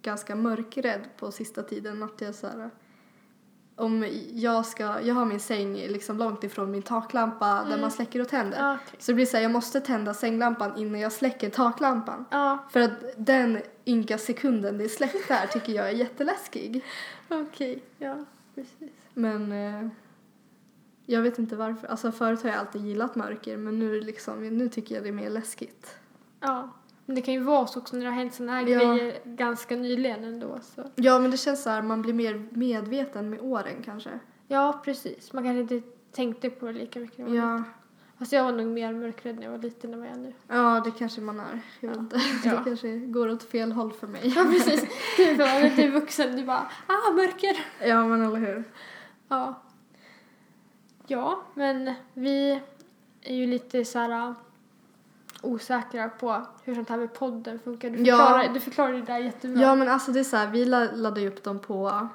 ganska 0.02 0.36
mörkrädd 0.36 1.02
på 1.18 1.32
sista 1.32 1.64
tiden. 1.64 2.04
Att 2.04 2.22
jag 2.22 2.36
så 2.36 2.48
här, 2.48 2.70
om 3.78 4.06
jag 4.34 4.66
ska, 4.66 5.02
jag 5.02 5.16
har 5.16 5.26
min 5.26 5.40
säng 5.40 5.74
liksom 5.74 6.18
långt 6.18 6.44
ifrån 6.44 6.72
min 6.72 6.82
taklampa 6.82 7.64
där 7.70 7.78
man 7.78 7.92
släcker 7.92 8.22
och 8.22 8.28
tänder. 8.28 8.58
Ja, 8.58 8.74
okej. 8.76 9.00
Så 9.00 9.12
det 9.12 9.16
blir 9.16 9.26
så 9.26 9.38
här, 9.38 9.44
jag 9.44 9.52
måste 9.52 9.82
tända 9.82 10.14
sänglampan 10.14 10.78
innan 10.78 11.00
jag 11.00 11.12
släcker 11.12 11.50
taklampan. 11.50 12.26
Ja, 12.30 12.68
För 12.70 12.80
att 12.80 12.92
den 13.18 13.62
ynka 13.86 14.18
sekunden 14.18 14.78
det 14.78 14.84
är 14.84 14.90
släckt 14.90 15.28
där 15.28 15.48
tycker 15.48 15.74
jag 15.74 15.88
är 15.88 15.92
jätteläskig. 15.92 16.84
okej. 17.30 17.84
Ja, 17.98 18.26
precis. 18.56 18.92
Men 19.14 19.52
eh, 19.52 19.90
jag 21.06 21.22
vet 21.22 21.40
inte 21.40 21.56
varför. 21.56 21.88
Alltså 21.88 22.12
förut 22.12 22.44
har 22.44 22.50
jag 22.50 22.60
alltid 22.60 22.86
gillat 22.86 23.16
mörker 23.16 23.58
men 23.58 23.80
nu, 23.80 24.02
liksom, 24.02 24.48
nu 24.48 24.70
tycker 24.70 24.96
jag 24.96 25.04
det 25.04 25.10
är 25.10 25.14
mer 25.14 25.30
läskigt. 25.30 25.96
Ja. 26.40 26.70
Men 27.08 27.16
det 27.16 27.22
kan 27.22 27.34
ju 27.34 27.40
vara 27.40 27.68
så 27.68 27.80
också 27.80 27.96
när 27.96 28.04
det 28.06 28.10
har 28.12 28.18
hänt 28.18 28.34
sådana 28.34 28.54
här 28.54 28.68
Ja. 28.68 28.80
grejer 28.94 29.20
ganska 29.24 29.76
nyligen 29.76 30.24
ändå. 30.24 30.60
Så. 30.62 30.84
Ja, 30.96 31.20
men 31.20 31.32
det 31.32 31.38
känns 31.38 31.64
så 31.64 31.70
här, 31.70 31.82
man 31.82 32.02
blir 32.02 32.14
mer 32.14 32.48
medveten 32.52 33.30
med 33.30 33.40
åren 33.42 33.82
kanske. 33.86 34.10
Ja, 34.48 34.82
precis. 34.86 35.34
Man 35.34 35.44
kanske 35.44 35.76
inte 35.76 35.88
tänkte 36.12 36.50
på 36.50 36.66
det 36.66 36.74
lika 36.74 37.00
mycket. 37.00 37.18
när 37.18 37.26
man 37.26 37.36
Ja, 37.36 37.58
liten. 37.58 37.72
Fast 38.20 38.32
jag 38.32 38.44
var 38.44 38.52
nog 38.52 38.68
mer 38.68 38.94
mörkrädd 38.94 39.36
när 39.36 39.44
jag 39.44 39.52
var 39.52 39.58
liten 39.58 39.94
än 39.94 40.00
vad 40.00 40.08
jag 40.10 40.16
är 40.16 40.20
nu. 40.20 40.34
ja 40.48 40.82
det 40.86 40.92
kanske 40.92 41.22
man 41.22 41.40
är. 41.40 41.60
Jag 41.80 41.90
vet 41.90 41.98
inte. 41.98 42.22
Ja. 42.46 42.52
Det 42.58 42.64
kanske 42.70 42.98
går 42.98 43.30
åt 43.30 43.44
fel 43.44 43.72
håll 43.72 43.92
för 43.94 44.08
mig. 44.08 44.34
Ja, 44.36 44.44
precis. 44.52 44.86
Du 45.18 45.36
bara, 45.38 45.48
när 45.48 45.76
du 45.76 45.82
är 45.82 45.92
vuxen, 45.92 46.36
du 46.36 46.44
bara, 46.46 46.68
ah, 46.88 47.12
mörker. 47.16 47.58
Ja, 47.88 48.08
men 48.08 48.22
eller 48.22 48.40
hur. 48.40 48.64
Ja. 49.30 49.62
Ja, 51.08 51.42
men 51.54 51.94
vi 52.14 52.60
är 53.22 53.36
ju 53.36 53.48
lite 53.48 53.86
så 53.86 54.00
här 54.00 54.34
osäkra 55.42 56.10
på 56.10 56.42
hur 56.64 56.76
sånt 56.76 56.90
här 56.90 56.98
med 56.98 57.14
podden 57.14 57.60
funkar. 57.60 57.90
Du 57.90 57.98
Ja. 58.04 58.18
förklarar, 58.18 58.54
du 58.54 58.60
förklarar 58.60 58.94
det 58.94 59.02
där 59.02 59.18
jättebra. 59.18 59.62
Ja, 59.62 59.76
men 59.76 59.90
alltså 59.90 60.12
det 60.12 60.20
är 60.20 60.24
så 60.24 60.38
här, 60.38 60.48
vi 60.48 60.66
la- 60.66 60.92
laddar 60.96 61.22
ju 61.22 61.28
upp 61.28 61.44
dem 61.44 61.60
på 61.60 62.08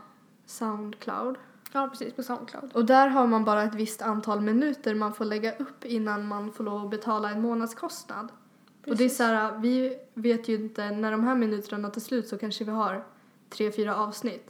Soundcloud. 0.46 1.37
Ja, 1.72 1.88
precis. 1.88 2.14
På 2.14 2.22
Soundcloud. 2.22 2.72
Och 2.72 2.85
där 2.85 3.08
har 3.08 3.26
man 3.26 3.44
bara 3.44 3.62
ett 3.62 3.74
visst 3.74 4.02
antal 4.02 4.40
minuter 4.40 4.94
man 4.94 5.14
får 5.14 5.24
lägga 5.24 5.56
upp 5.56 5.85
innan 5.85 6.26
man 6.26 6.52
får 6.52 6.64
lov 6.64 6.85
att 6.85 6.90
betala 6.90 7.30
en 7.30 7.40
månadskostnad. 7.42 8.24
Och 8.24 8.87
det 8.87 8.90
är 8.90 8.96
Precis. 8.96 9.16
så 9.16 9.22
här, 9.24 9.58
vi 9.58 9.98
vet 10.14 10.48
ju 10.48 10.54
inte, 10.54 10.90
när 10.90 11.11
de 11.11 11.24
här 11.24 11.35
minuterna 11.35 11.90
tar 11.90 12.00
slut 12.00 12.28
så 12.28 12.38
kanske 12.38 12.64
vi 12.64 12.70
har 12.70 13.04
tre, 13.50 13.72
fyra 13.72 13.96
avsnitt. 13.96 14.48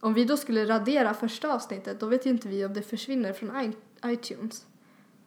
Om 0.00 0.14
vi 0.14 0.24
då 0.24 0.36
skulle 0.36 0.64
radera 0.68 1.14
första 1.14 1.54
avsnittet 1.54 2.00
då 2.00 2.06
vet 2.06 2.26
ju 2.26 2.30
inte 2.30 2.48
vi 2.48 2.64
om 2.64 2.74
det 2.74 2.82
försvinner 2.82 3.32
från 3.32 3.72
iTunes. 4.04 4.66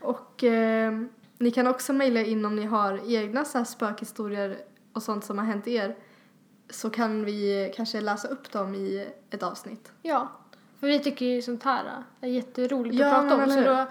Och 0.00 0.44
eh, 0.44 0.92
ni 1.40 1.50
kan 1.50 1.66
också 1.66 1.92
mejla 1.92 2.20
in 2.20 2.44
om 2.44 2.56
ni 2.56 2.64
har 2.64 3.00
egna 3.14 3.44
så 3.44 3.58
här 3.58 3.64
spökhistorier 3.64 4.58
och 4.92 5.02
sånt 5.02 5.24
som 5.24 5.38
har 5.38 5.44
hänt 5.44 5.68
er. 5.68 5.96
Så 6.70 6.90
kan 6.90 7.24
vi 7.24 7.72
kanske 7.76 8.00
läsa 8.00 8.28
upp 8.28 8.52
dem 8.52 8.74
i 8.74 9.08
ett 9.30 9.42
avsnitt. 9.42 9.92
Ja, 10.02 10.28
för 10.80 10.86
vi 10.86 10.98
tycker 10.98 11.26
ju 11.26 11.42
sånt 11.42 11.62
här 11.62 12.04
är 12.20 12.28
jätteroligt 12.28 12.96
Ja, 12.96 13.06
att 13.06 13.28
prata 13.28 13.44
om. 13.44 13.50
Så 13.50 13.60
då 13.60 13.86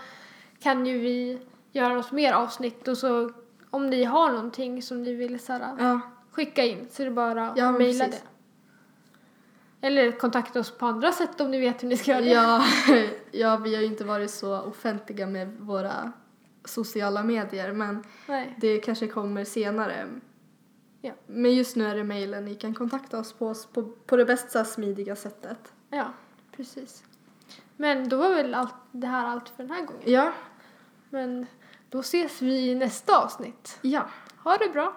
kan 0.59 0.85
ju 0.85 0.99
vi 0.99 1.41
göra 1.71 1.93
något 1.93 2.11
mer 2.11 2.33
avsnitt 2.33 2.87
och 2.87 2.97
så 2.97 3.31
om 3.69 3.87
ni 3.87 4.03
har 4.03 4.31
någonting 4.31 4.81
som 4.81 5.03
ni 5.03 5.13
vill 5.13 5.39
så 5.39 5.53
här, 5.53 5.75
Ja, 5.79 5.99
skicka 6.31 6.65
in 6.65 6.87
så 6.91 7.01
är 7.01 7.05
det 7.05 7.11
bara 7.11 7.49
att 7.49 7.77
mejla 7.77 8.07
det. 8.07 8.21
Eller 9.81 10.11
kontakta 10.11 10.59
oss 10.59 10.71
på 10.71 10.85
andra 10.85 11.11
sätt 11.11 11.41
om 11.41 11.51
ni 11.51 11.59
vet 11.59 11.83
hur 11.83 11.87
ni 11.87 11.97
ska 11.97 12.11
göra 12.11 12.21
det. 12.21 12.29
ja, 12.29 12.63
ja, 13.31 13.57
vi 13.57 13.75
har 13.75 13.81
ju 13.81 13.87
inte 13.87 14.03
varit 14.03 14.31
så 14.31 14.61
offentliga 14.61 15.27
med 15.27 15.57
våra 15.59 16.11
sociala 16.69 17.23
medier 17.23 17.73
men 17.73 18.03
Nej. 18.27 18.55
det 18.57 18.77
kanske 18.79 19.07
kommer 19.07 19.43
senare. 19.45 20.07
Ja. 21.01 21.11
Men 21.27 21.55
just 21.55 21.75
nu 21.75 21.85
är 21.85 21.95
det 21.95 22.03
mejlen 22.03 22.45
ni 22.45 22.55
kan 22.55 22.73
kontakta 22.73 23.19
oss 23.19 23.33
på, 23.33 23.53
på, 23.73 23.83
på 23.83 24.17
det 24.17 24.25
bästa 24.25 24.65
smidiga 24.65 25.15
sättet. 25.15 25.73
Ja, 25.89 26.13
precis. 26.55 27.03
Men 27.77 28.09
då 28.09 28.17
var 28.17 28.29
väl 28.29 28.53
allt, 28.53 28.73
det 28.91 29.07
här 29.07 29.25
allt 29.27 29.49
för 29.49 29.63
den 29.63 29.71
här 29.71 29.85
gången. 29.85 30.01
Ja, 30.05 30.31
Men 31.09 31.45
då 31.89 31.99
ses 31.99 32.41
vi 32.41 32.69
i 32.69 32.75
nästa 32.75 33.17
avsnitt. 33.23 33.77
ja. 33.81 34.09
Ha 34.43 34.57
det 34.57 34.69
bra! 34.69 34.95